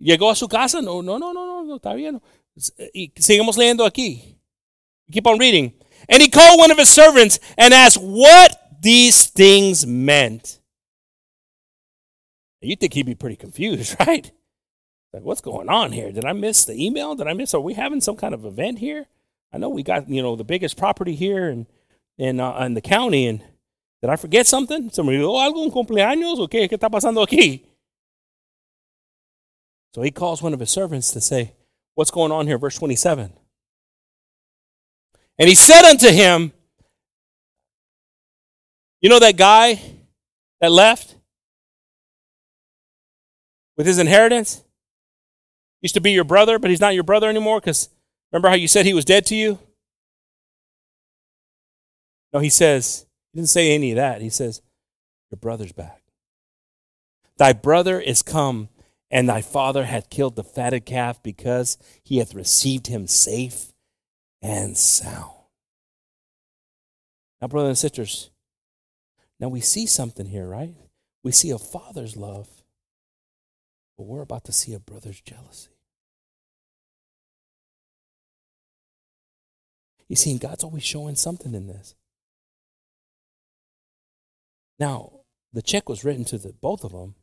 [0.00, 0.82] ¿Llegó a su casa?
[0.82, 2.20] No, no, no, no, no, está bien.
[2.92, 4.36] Y seguimos leyendo aquí.
[5.10, 5.72] Keep on reading.
[6.08, 10.57] And he called one of his servants and asked what these things meant.
[12.60, 14.30] You think he'd be pretty confused, right?
[15.12, 16.12] Like, what's going on here?
[16.12, 17.14] Did I miss the email?
[17.14, 17.54] Did I miss?
[17.54, 19.06] Are we having some kind of event here?
[19.52, 21.66] I know we got you know the biggest property here in
[22.18, 23.42] in, uh, in the county, and
[24.02, 24.90] did I forget something?
[24.90, 26.38] Somebody, oh, algún cumpleaños?
[26.40, 27.64] Okay, ¿qué está pasando aquí?
[29.94, 31.54] So he calls one of his servants to say,
[31.94, 32.58] What's going on here?
[32.58, 33.32] Verse 27.
[35.38, 36.52] And he said unto him,
[39.00, 39.80] You know that guy
[40.60, 41.16] that left?
[43.78, 44.62] With his inheritance?
[45.80, 47.88] Used to be your brother, but he's not your brother anymore because
[48.30, 49.58] remember how you said he was dead to you?
[52.34, 54.20] No, he says, he didn't say any of that.
[54.20, 54.60] He says,
[55.30, 56.02] Your brother's back.
[57.38, 58.68] Thy brother is come,
[59.10, 63.72] and thy father hath killed the fatted calf because he hath received him safe
[64.42, 65.30] and sound.
[67.40, 68.30] Now, brothers and sisters,
[69.38, 70.74] now we see something here, right?
[71.22, 72.48] We see a father's love
[73.98, 75.70] But we're about to see a brother's jealousy.
[80.08, 81.94] You see, God's always showing something in this.
[84.78, 85.12] Now,
[85.52, 87.16] the check was written to the both of them,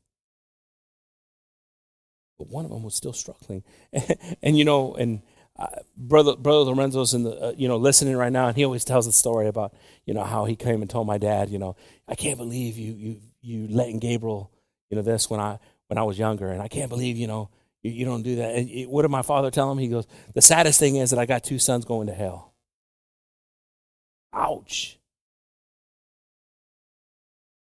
[2.37, 3.63] but one of them was still struggling.
[4.43, 5.21] and you know, and
[5.57, 8.83] uh, brother brother Lorenzo's in the uh, you know listening right now, and he always
[8.83, 9.73] tells the story about
[10.05, 12.93] you know how he came and told my dad, you know, I can't believe you
[12.93, 14.51] you you letting Gabriel
[14.89, 17.49] you know this when I when I was younger, and I can't believe you know
[17.83, 18.55] you, you don't do that.
[18.55, 19.77] It, what did my father tell him?
[19.77, 22.53] He goes, the saddest thing is that I got two sons going to hell.
[24.33, 24.99] Ouch.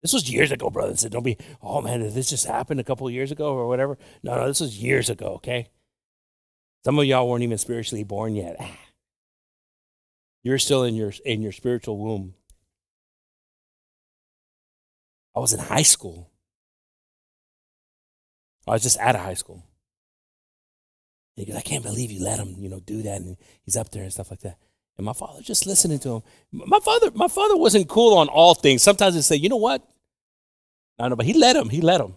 [0.03, 0.95] This was years ago, brother.
[0.97, 3.99] Said, don't be, oh man, did this just happen a couple years ago or whatever?
[4.23, 5.69] No, no, this was years ago, okay?
[6.85, 8.57] Some of y'all weren't even spiritually born yet.
[8.61, 8.79] Ah.
[10.43, 12.35] You're still in your in your spiritual womb.
[15.35, 16.31] I was in high school.
[18.67, 19.62] I was just out of high school.
[21.37, 23.21] He goes, I can't believe you let him, you know, do that.
[23.21, 24.57] And he's up there and stuff like that.
[24.97, 26.23] And my father just listening to him.
[26.53, 28.83] My father, my father wasn't cool on all things.
[28.83, 29.83] Sometimes he'd say, you know what?
[30.99, 31.69] I know, but he let him.
[31.69, 32.15] He let him.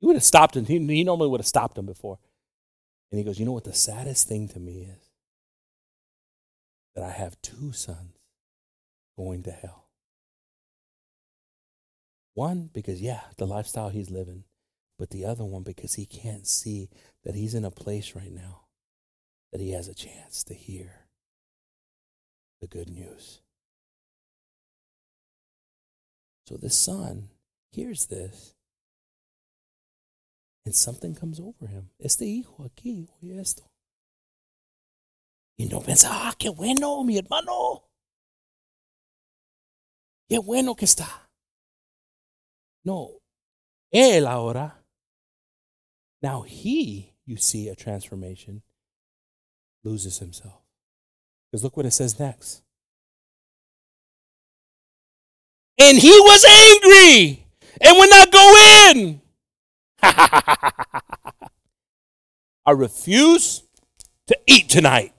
[0.00, 0.66] He would have stopped him.
[0.66, 2.18] He, he normally would have stopped him before.
[3.10, 5.10] And he goes, You know what the saddest thing to me is?
[6.94, 8.18] That I have two sons
[9.16, 9.85] going to hell.
[12.36, 14.44] One, because, yeah, the lifestyle he's living,
[14.98, 16.90] but the other one, because he can't see
[17.24, 18.66] that he's in a place right now
[19.52, 21.06] that he has a chance to hear
[22.60, 23.40] the good news.
[26.46, 27.30] So the son
[27.72, 28.54] hears this
[30.66, 31.88] and something comes over him.
[31.98, 33.62] Este hijo aquí, oye esto.
[35.58, 37.84] Y no piensa, ah, qué bueno, mi hermano.
[40.28, 41.25] Qué bueno que está.
[42.86, 43.20] No,
[43.92, 44.76] él ahora,
[46.22, 48.62] now he, you see a transformation,
[49.82, 50.62] loses himself.
[51.50, 52.62] Because look what it says next.
[55.78, 57.44] And he was angry
[57.80, 58.54] and would not go
[58.92, 59.20] in.
[62.66, 63.64] I refuse
[64.28, 65.12] to eat tonight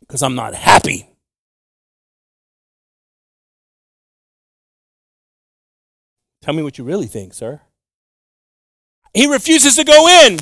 [0.00, 1.13] because I'm not happy.
[6.44, 7.62] Tell me what you really think, sir.
[9.14, 10.40] He refuses to go in.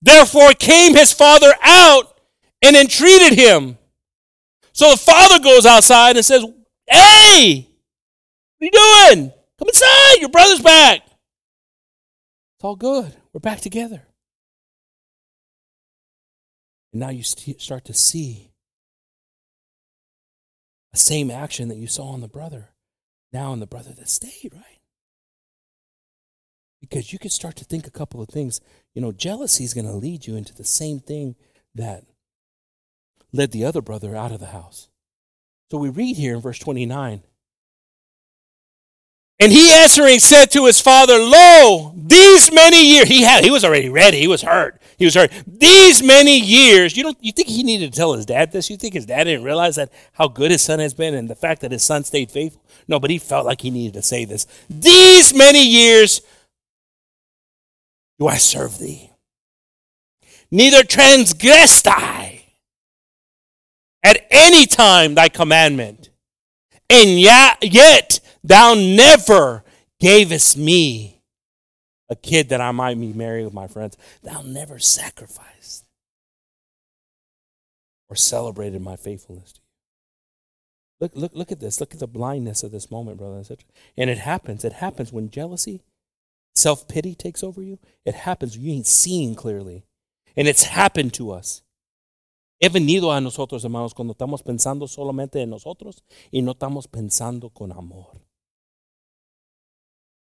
[0.00, 2.20] Therefore came his father out
[2.62, 3.76] and entreated him.
[4.72, 6.44] So the father goes outside and says,
[6.88, 7.66] Hey,
[8.58, 9.32] what are you doing?
[9.58, 10.20] Come inside.
[10.20, 11.00] Your brother's back.
[11.04, 13.12] It's all good.
[13.32, 14.02] We're back together.
[16.92, 18.52] And now you start to see
[20.92, 22.68] the same action that you saw in the brother,
[23.32, 24.79] now in the brother that stayed, right?
[26.80, 28.60] Because you could start to think a couple of things.
[28.94, 31.36] You know, jealousy is going to lead you into the same thing
[31.74, 32.04] that
[33.32, 34.88] led the other brother out of the house.
[35.70, 37.22] So we read here in verse 29
[39.40, 43.64] and he answering said to his father, Lo, these many years, he had, he was
[43.64, 44.20] already ready.
[44.20, 44.82] He was hurt.
[44.98, 45.32] He was hurt.
[45.46, 48.68] These many years, you don't, you think he needed to tell his dad this?
[48.68, 51.34] You think his dad didn't realize that how good his son has been and the
[51.34, 52.62] fact that his son stayed faithful?
[52.86, 54.46] No, but he felt like he needed to say this.
[54.68, 56.20] These many years
[58.20, 59.10] do I serve thee.
[60.52, 62.44] Neither transgressed I
[64.04, 66.10] at any time thy commandment.
[66.88, 69.64] And yet Thou never
[70.00, 71.22] gavest me
[72.08, 73.96] a kid that I might be married with my friends.
[74.22, 75.84] Thou never sacrificed
[78.08, 79.66] or celebrated my faithfulness to you.
[81.00, 81.80] Look, look, look at this.
[81.80, 83.64] Look at the blindness of this moment, brother and sister.
[83.96, 84.64] And it happens.
[84.64, 85.82] It happens when jealousy,
[86.54, 87.78] self pity takes over you.
[88.04, 89.84] It happens you ain't seeing clearly.
[90.36, 91.62] And it's happened to us.
[92.60, 97.52] He venido a nosotros, hermanos, cuando estamos pensando solamente en nosotros y no estamos pensando
[97.52, 98.20] con amor.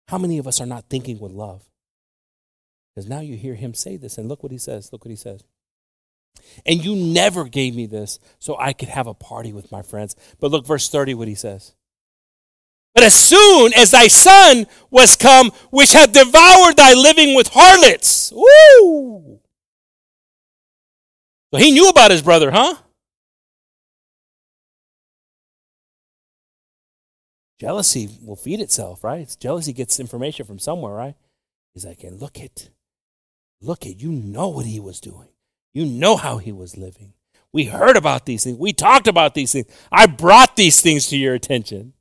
[0.09, 1.69] How many of us are not thinking with love?
[2.93, 4.91] Because now you hear him say this, and look what he says.
[4.91, 5.43] Look what he says.
[6.65, 10.15] And you never gave me this so I could have a party with my friends.
[10.39, 11.73] But look, verse 30, what he says.
[12.97, 18.33] But as soon as thy son was come, which had devoured thy living with harlots.
[18.33, 19.39] Woo!
[21.53, 22.73] So he knew about his brother, huh?
[27.59, 29.37] Jealousy will feed itself, right?
[29.39, 31.15] Jealousy gets information from somewhere, right?
[31.75, 32.69] He's like, and look at,
[33.61, 35.29] look at, you know what he was doing.
[35.71, 37.13] You know how he was living.
[37.53, 38.57] We heard about these things.
[38.57, 39.67] We talked about these things.
[39.91, 41.93] I brought these things to your attention.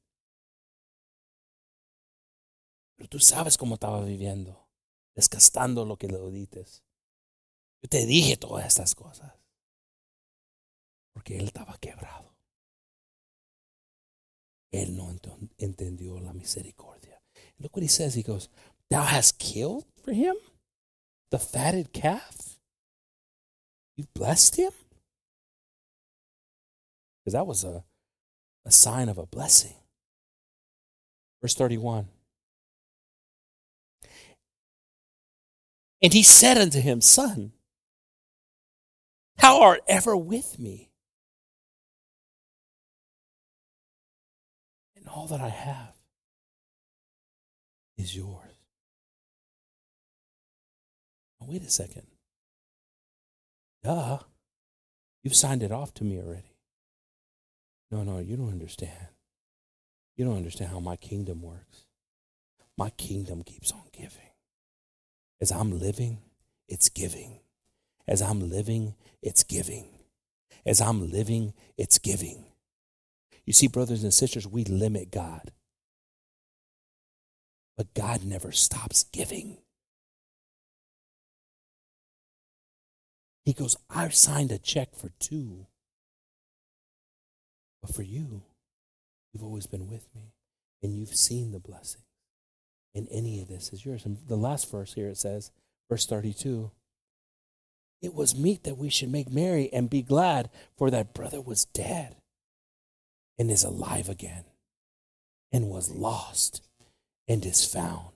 [2.97, 4.69] Pero tú sabes cómo estaba viviendo,
[5.15, 6.83] desgastando lo que le dices.
[7.83, 9.33] Yo te dije todas estas cosas.
[11.13, 12.35] Porque él estaba quebrado.
[14.71, 15.15] Él no
[15.59, 17.23] entendió la misericordia.
[17.59, 18.15] Look what he says.
[18.15, 18.51] He goes,
[18.91, 20.37] Thou hast killed for him
[21.31, 22.59] the fatted calf?
[23.97, 24.73] You blessed him?
[27.21, 27.83] Because that was a,
[28.65, 29.75] a sign of a blessing.
[31.41, 32.09] Verse 31.
[36.07, 37.51] And he said unto him, Son,
[39.43, 40.93] thou art ever with me.
[44.95, 45.97] And all that I have
[47.99, 48.55] is yours.
[51.41, 52.07] Now, wait a second.
[53.83, 54.21] Duh.
[55.25, 56.55] You've signed it off to me already.
[57.91, 59.09] No, no, you don't understand.
[60.15, 61.87] You don't understand how my kingdom works.
[62.79, 64.26] My kingdom keeps on giving.
[65.41, 66.19] As I'm living,
[66.69, 67.41] it's giving.
[68.09, 69.89] As I'm living, it's giving.
[70.65, 72.45] As I'm living, it's giving.
[73.45, 75.53] You see, brothers and sisters, we limit God.
[77.77, 79.59] But God never stops giving.
[83.45, 85.67] He goes, I've signed a check for two.
[87.81, 88.43] But for you,
[89.33, 90.33] you've always been with me
[90.83, 92.06] and you've seen the blessing.
[92.97, 94.07] And any of this is yours.
[94.07, 95.51] And the last verse here it says,
[95.91, 96.71] verse 32
[98.01, 101.67] It was meet that we should make merry and be glad, for that brother was
[101.67, 102.17] dead
[103.39, 104.45] and is alive again,
[105.53, 106.63] and was lost
[107.29, 108.13] and is found.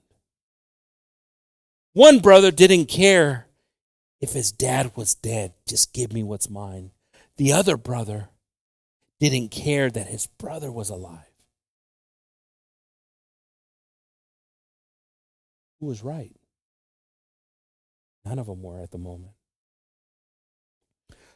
[1.93, 3.49] One brother didn't care
[4.19, 6.93] if his dad was dead, just give me what's mine.
[7.37, 8.31] The other brother
[9.19, 11.30] didn't care that his brother was alive.
[15.81, 16.35] Who was right?
[18.25, 19.33] None of them were at the moment.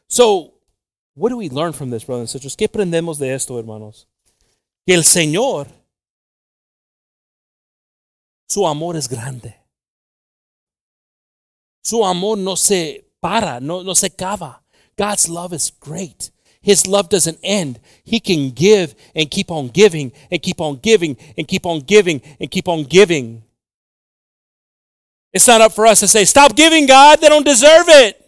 [0.07, 0.53] So,
[1.15, 2.55] what do we learn from this, brothers and sisters?
[2.55, 4.07] ¿Qué aprendemos de esto, hermanos?
[4.85, 5.67] Que el Señor,
[8.47, 9.55] su amor es grande.
[11.83, 14.61] Su amor no se para, no, no se acaba.
[14.97, 16.31] God's love is great.
[16.61, 17.79] His love doesn't end.
[18.03, 22.21] He can give and keep on giving and keep on giving and keep on giving
[22.39, 23.44] and keep on giving.
[25.35, 27.19] It's not up for us to say, Stop giving, God.
[27.19, 28.21] They don't deserve it.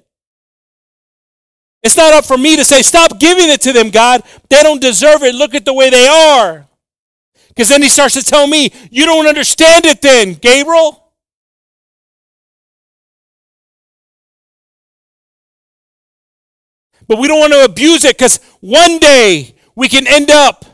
[1.82, 4.24] It's not up for me to say, Stop giving it to them, God.
[4.50, 5.34] They don't deserve it.
[5.34, 6.68] Look at the way they are.
[7.48, 11.02] Because then he starts to tell me, You don't understand it then, Gabriel.
[17.08, 20.66] But we don't want to abuse it because one day we can end up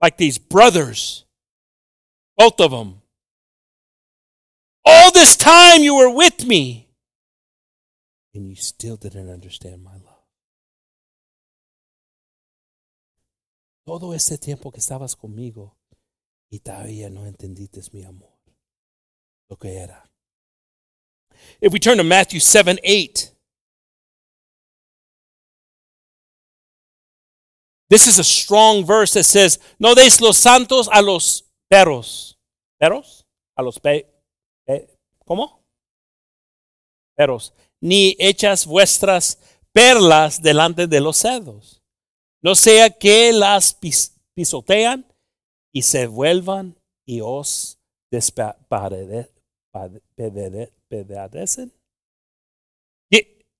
[0.00, 1.26] like these brothers,
[2.38, 2.99] both of them.
[4.84, 6.88] All this time you were with me,
[8.34, 10.06] and you still didn't understand my love.
[13.86, 15.76] Todo este tiempo que estabas conmigo
[16.50, 18.38] y todavía no entendiste mi amor,
[19.48, 20.08] lo que era.
[21.60, 23.32] If we turn to Matthew 7 8.
[27.88, 32.36] This is a strong verse that says, No deis los santos a los perros.
[32.78, 33.24] ¿Perros?
[33.56, 34.06] A los pe,
[34.70, 34.86] pe
[35.24, 35.64] ¿Cómo?
[37.16, 37.54] Perros.
[37.80, 39.38] Ni echas vuestras
[39.72, 41.82] perlas delante de los cerdos.
[42.42, 45.06] No sea que las pis, pisotean
[45.72, 46.76] y se vuelvan
[47.06, 47.78] y os
[48.10, 49.28] despedacen.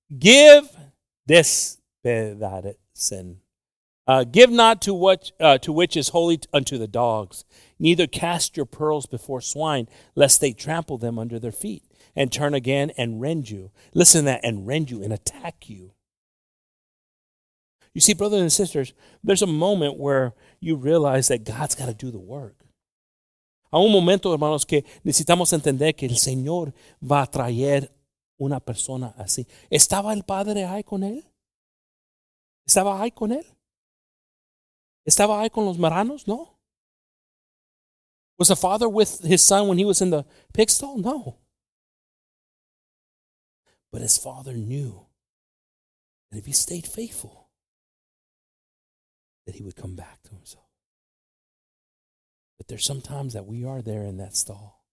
[0.08, 0.68] Give
[1.24, 3.39] despedacen.
[4.10, 7.44] Uh, give not to what uh, to which is holy unto the dogs,
[7.78, 11.84] neither cast your pearls before swine, lest they trample them under their feet,
[12.16, 13.70] and turn again and rend you.
[13.94, 15.92] Listen that, and rend you and attack you.
[17.94, 21.94] You see, brothers and sisters, there's a moment where you realize that God's got to
[21.94, 22.56] do the work.
[23.72, 27.90] A un momento, hermanos, que necesitamos entender que el Señor va a traer
[28.40, 29.46] una persona así.
[29.70, 31.22] ¿Estaba el Padre ahí con él?
[32.66, 33.46] ¿Estaba ahí con él?
[35.06, 36.26] ¿Estaba ahí con los marranos?
[36.26, 36.56] No.
[38.38, 40.24] Was the father with his son when he was in the
[40.54, 40.96] pig stall?
[40.98, 41.36] No.
[43.92, 45.06] But his father knew
[46.30, 47.50] that if he stayed faithful,
[49.46, 50.64] that he would come back to himself.
[52.56, 54.84] But there's sometimes that we are there in that stall,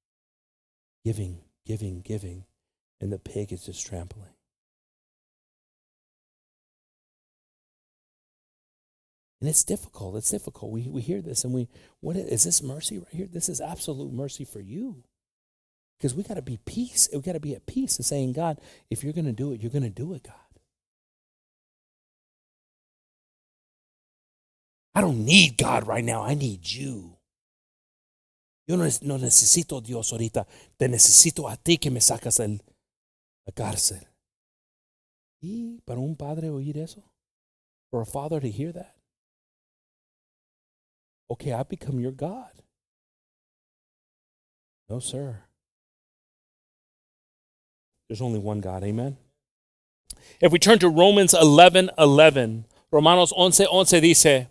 [1.05, 2.45] giving, giving, giving,
[2.99, 4.36] and the pig is just trampling.
[9.39, 10.15] And it's difficult.
[10.17, 10.71] It's difficult.
[10.71, 11.67] We, we hear this and we,
[11.99, 13.27] what is, is this mercy right here?
[13.31, 15.03] This is absolute mercy for you.
[15.97, 17.09] Because we got to be peace.
[17.11, 18.59] We got to be at peace and saying, God,
[18.89, 20.33] if you're going to do it, you're going to do it, God.
[24.93, 26.23] I don't need God right now.
[26.23, 27.17] I need you.
[28.67, 30.45] Yo no, necesito Dios ahorita.
[30.77, 32.59] Te necesito a ti que me sacas de
[33.45, 34.05] la cárcel.
[35.39, 37.03] Y para un padre oír eso,
[37.91, 38.96] for a father to hear that,
[41.31, 42.49] okay, I become your God.
[44.89, 45.39] No, sir.
[48.07, 48.83] There's only one God.
[48.83, 49.17] Amen.
[50.39, 54.47] If we turn to Romans 11 11, Romanos 11 11 dice,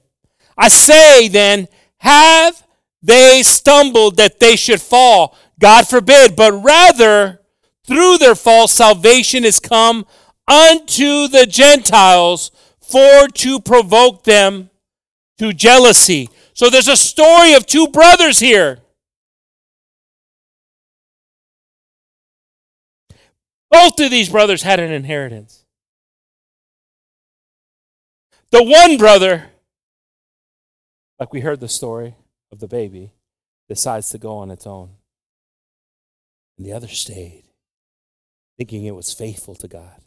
[0.58, 2.66] I say then, have
[3.02, 5.36] they stumbled that they should fall?
[5.58, 7.40] God forbid, but rather
[7.86, 10.06] through their fall, salvation is come
[10.48, 12.50] unto the Gentiles
[12.80, 14.70] for to provoke them
[15.38, 16.28] to jealousy.
[16.56, 18.78] So there's a story of two brothers here.
[23.70, 25.66] Both of these brothers had an inheritance.
[28.52, 29.50] The one brother,
[31.20, 32.14] like we heard the story
[32.50, 33.12] of the baby,
[33.68, 34.92] decides to go on its own.
[36.56, 37.44] And the other stayed,
[38.56, 40.00] thinking it was faithful to God,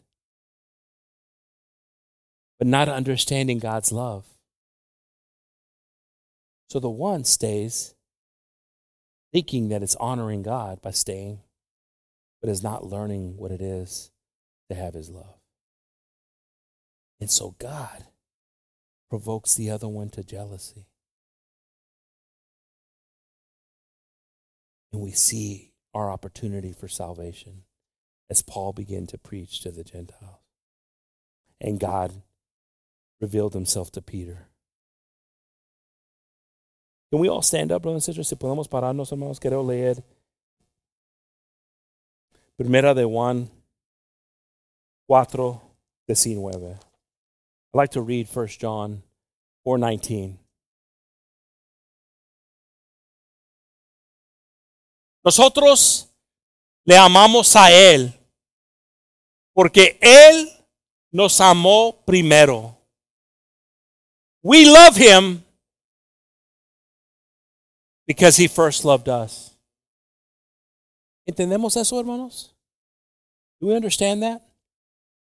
[2.58, 4.24] but not understanding God's love.
[6.70, 7.94] So the one stays,
[9.32, 11.40] thinking that it's honoring God by staying,
[12.40, 14.12] but is not learning what it is
[14.68, 15.40] to have His love.
[17.20, 18.04] And so God
[19.10, 20.86] provokes the other one to jealousy.
[24.92, 27.64] And we see our opportunity for salvation
[28.30, 30.38] as Paul began to preach to the Gentiles.
[31.60, 32.22] And God
[33.20, 34.49] revealed himself to Peter.
[37.10, 38.28] Can we all stand up, brothers and sisters?
[38.28, 40.02] Si podemos pararnos, hermanos, quiero leer
[42.56, 43.50] Primera de Juan
[45.08, 45.60] 4,
[46.06, 46.72] 19.
[46.72, 46.78] I'd
[47.72, 49.02] like to read 1 John
[49.64, 50.38] 4, 19.
[55.24, 56.06] Nosotros
[56.84, 58.12] le amamos a Él
[59.54, 60.48] porque Él
[61.10, 62.76] nos amó primero.
[64.42, 65.42] We love Him
[68.10, 69.54] because He first loved us.
[71.28, 72.52] ¿Entendemos eso, hermanos?
[73.60, 74.42] Do we understand that?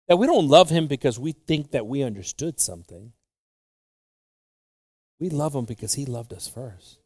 [0.08, 3.12] That we don't love Him because we think that we understood something.
[5.20, 7.00] We love Him because He loved us first.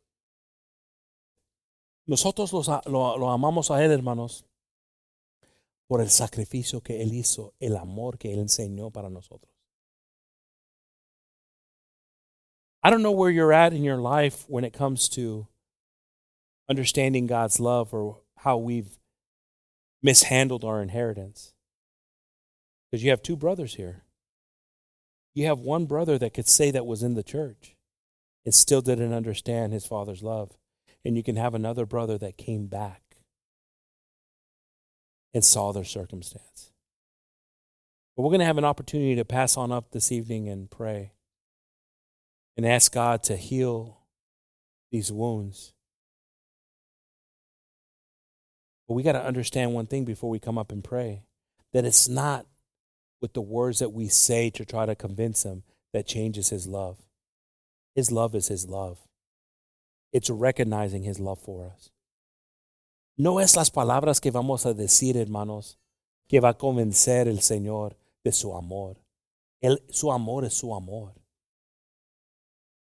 [2.07, 4.45] Nosotros los, lo, lo amamos a Él, hermanos,
[5.89, 9.51] por el sacrificio que Él hizo, el amor que Él enseñó para nosotros.
[12.85, 15.49] I don't know where you're at in your life when it comes to
[16.69, 18.99] understanding God's love or how we've
[20.03, 21.53] mishandled our inheritance.
[22.91, 24.05] Because you have two brothers here.
[25.35, 27.77] You have one brother that could say that was in the church
[28.45, 30.57] and still didn't understand his father's love.
[31.05, 33.03] And you can have another brother that came back
[35.35, 36.71] and saw their circumstance.
[38.17, 41.13] But we're going to have an opportunity to pass on up this evening and pray
[42.57, 43.99] and ask God to heal
[44.91, 45.75] these wounds.
[48.89, 51.23] But we got to understand one thing before we come up and pray
[51.73, 52.47] that it's not
[53.21, 56.99] with the words that we say to try to convince him that changes his love.
[57.95, 59.07] His love is his love.
[60.17, 61.91] It's recognizing His love for us.
[63.19, 65.77] No es las palabras que vamos a decir, hermanos,
[66.27, 68.97] que va a convencer el Señor de su amor.
[69.61, 71.13] El, su amor es su amor.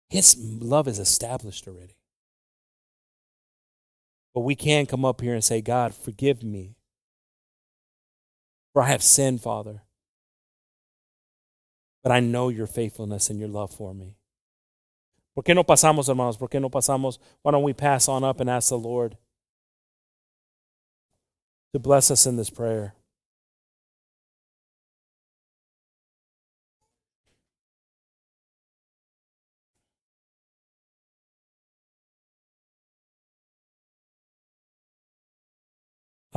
[0.08, 1.97] His love is established already.
[4.38, 6.76] But we can come up here and say, God, forgive me.
[8.72, 9.82] For I have sinned, Father.
[12.04, 14.14] But I know your faithfulness and your love for me.
[15.34, 16.36] ¿Por qué no pasamos, hermanos?
[16.36, 17.18] ¿Por qué no pasamos?
[17.42, 19.18] Why don't we pass on up and ask the Lord
[21.72, 22.94] to bless us in this prayer?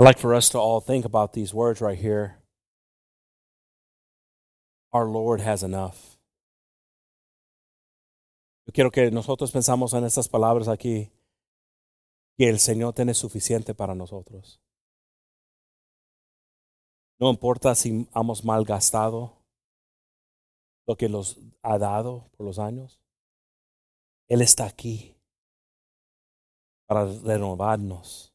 [0.01, 2.39] I'd like for us to all think about these words right here.
[4.91, 6.17] Our Lord has enough.
[8.73, 11.11] Quiero que nosotros pensamos en estas palabras aquí,
[12.35, 14.59] que el Señor tiene suficiente para nosotros.
[17.19, 19.37] No importa si hemos malgastado
[20.87, 22.99] lo que nos ha dado por los años.
[24.27, 25.15] Él está aquí
[26.87, 28.30] para renovarnos.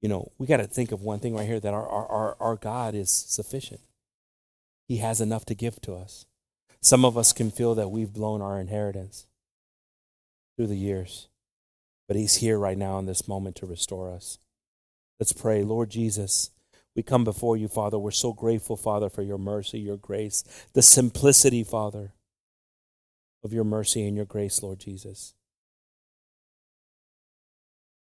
[0.00, 2.56] You know, we got to think of one thing right here that our, our, our
[2.56, 3.80] God is sufficient.
[4.88, 6.26] He has enough to give to us.
[6.80, 9.26] Some of us can feel that we've blown our inheritance
[10.56, 11.28] through the years,
[12.08, 14.38] but He's here right now in this moment to restore us.
[15.18, 15.62] Let's pray.
[15.62, 16.50] Lord Jesus,
[16.96, 17.98] we come before you, Father.
[17.98, 22.14] We're so grateful, Father, for your mercy, your grace, the simplicity, Father,
[23.44, 25.34] of your mercy and your grace, Lord Jesus.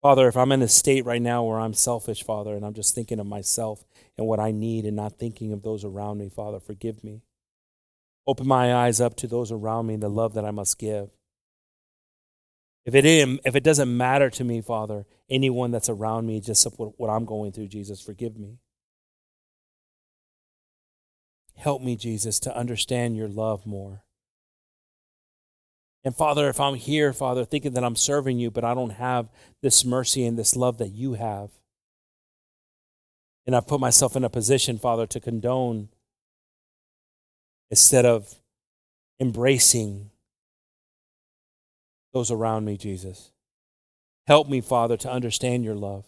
[0.01, 2.95] Father, if I'm in a state right now where I'm selfish, Father, and I'm just
[2.95, 3.85] thinking of myself
[4.17, 7.23] and what I need and not thinking of those around me, Father, forgive me.
[8.27, 11.11] Open my eyes up to those around me and the love that I must give.
[12.85, 13.05] If it,
[13.45, 17.53] if it doesn't matter to me, Father, anyone that's around me, just what I'm going
[17.53, 18.59] through, Jesus, forgive me.
[21.57, 24.05] Help me, Jesus, to understand your love more.
[26.05, 29.29] And Father, if I'm here, Father, thinking that I'm serving you, but I don't have
[29.63, 31.51] this mercy and this love that you have,
[33.47, 35.89] and I've put myself in a position, Father, to condone
[37.71, 38.39] instead of
[39.21, 40.11] embracing
[42.13, 43.31] those around me, Jesus.
[44.27, 46.05] Help me, Father, to understand your love.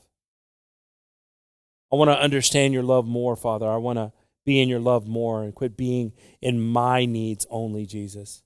[1.92, 3.68] I want to understand your love more, Father.
[3.68, 4.12] I want to
[4.44, 8.42] be in your love more and quit being in my needs only, Jesus.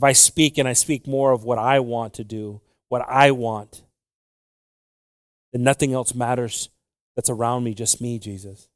[0.00, 3.32] If I speak and I speak more of what I want to do, what I
[3.32, 3.82] want,
[5.52, 6.70] then nothing else matters
[7.16, 8.70] that's around me, just me, Jesus.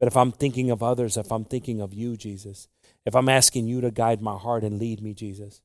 [0.00, 2.66] But if I'm thinking of others, if I'm thinking of you, Jesus,
[3.06, 5.62] if I'm asking you to guide my heart and lead me, Jesus,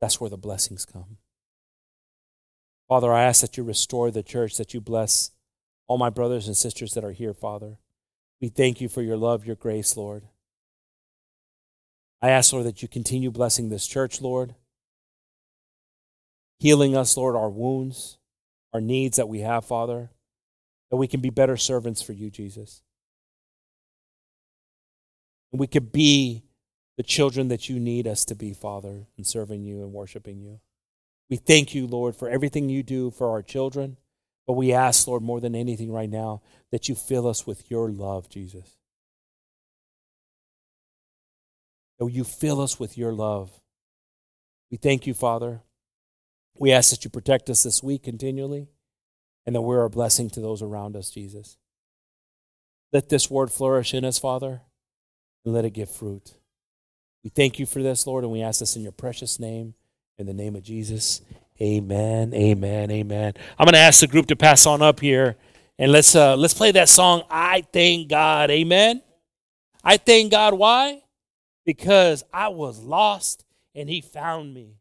[0.00, 1.18] that's where the blessings come.
[2.88, 5.30] Father, I ask that you restore the church, that you bless
[5.88, 7.76] all my brothers and sisters that are here, Father.
[8.40, 10.22] We thank you for your love, your grace, Lord.
[12.24, 14.54] I ask, Lord, that you continue blessing this church, Lord,
[16.58, 18.16] healing us, Lord, our wounds,
[18.72, 20.08] our needs that we have, Father,
[20.90, 22.80] that we can be better servants for you, Jesus.
[25.52, 26.44] And we could be
[26.96, 30.60] the children that you need us to be, Father, in serving you and worshiping you.
[31.28, 33.98] We thank you, Lord, for everything you do for our children.
[34.46, 36.40] But we ask, Lord, more than anything right now,
[36.70, 38.78] that you fill us with your love, Jesus.
[41.98, 43.50] That you fill us with your love.
[44.70, 45.62] We thank you, Father.
[46.58, 48.68] We ask that you protect us this week continually
[49.46, 51.56] and that we're a blessing to those around us, Jesus.
[52.92, 54.62] Let this word flourish in us, Father,
[55.44, 56.34] and let it give fruit.
[57.22, 59.74] We thank you for this, Lord, and we ask this in your precious name,
[60.18, 61.22] in the name of Jesus.
[61.60, 62.34] Amen.
[62.34, 62.90] Amen.
[62.90, 63.34] Amen.
[63.58, 65.36] I'm going to ask the group to pass on up here
[65.78, 68.50] and let's uh let's play that song I thank God.
[68.50, 69.02] Amen.
[69.82, 71.02] I thank God why?
[71.64, 74.76] Because I was lost and he found me.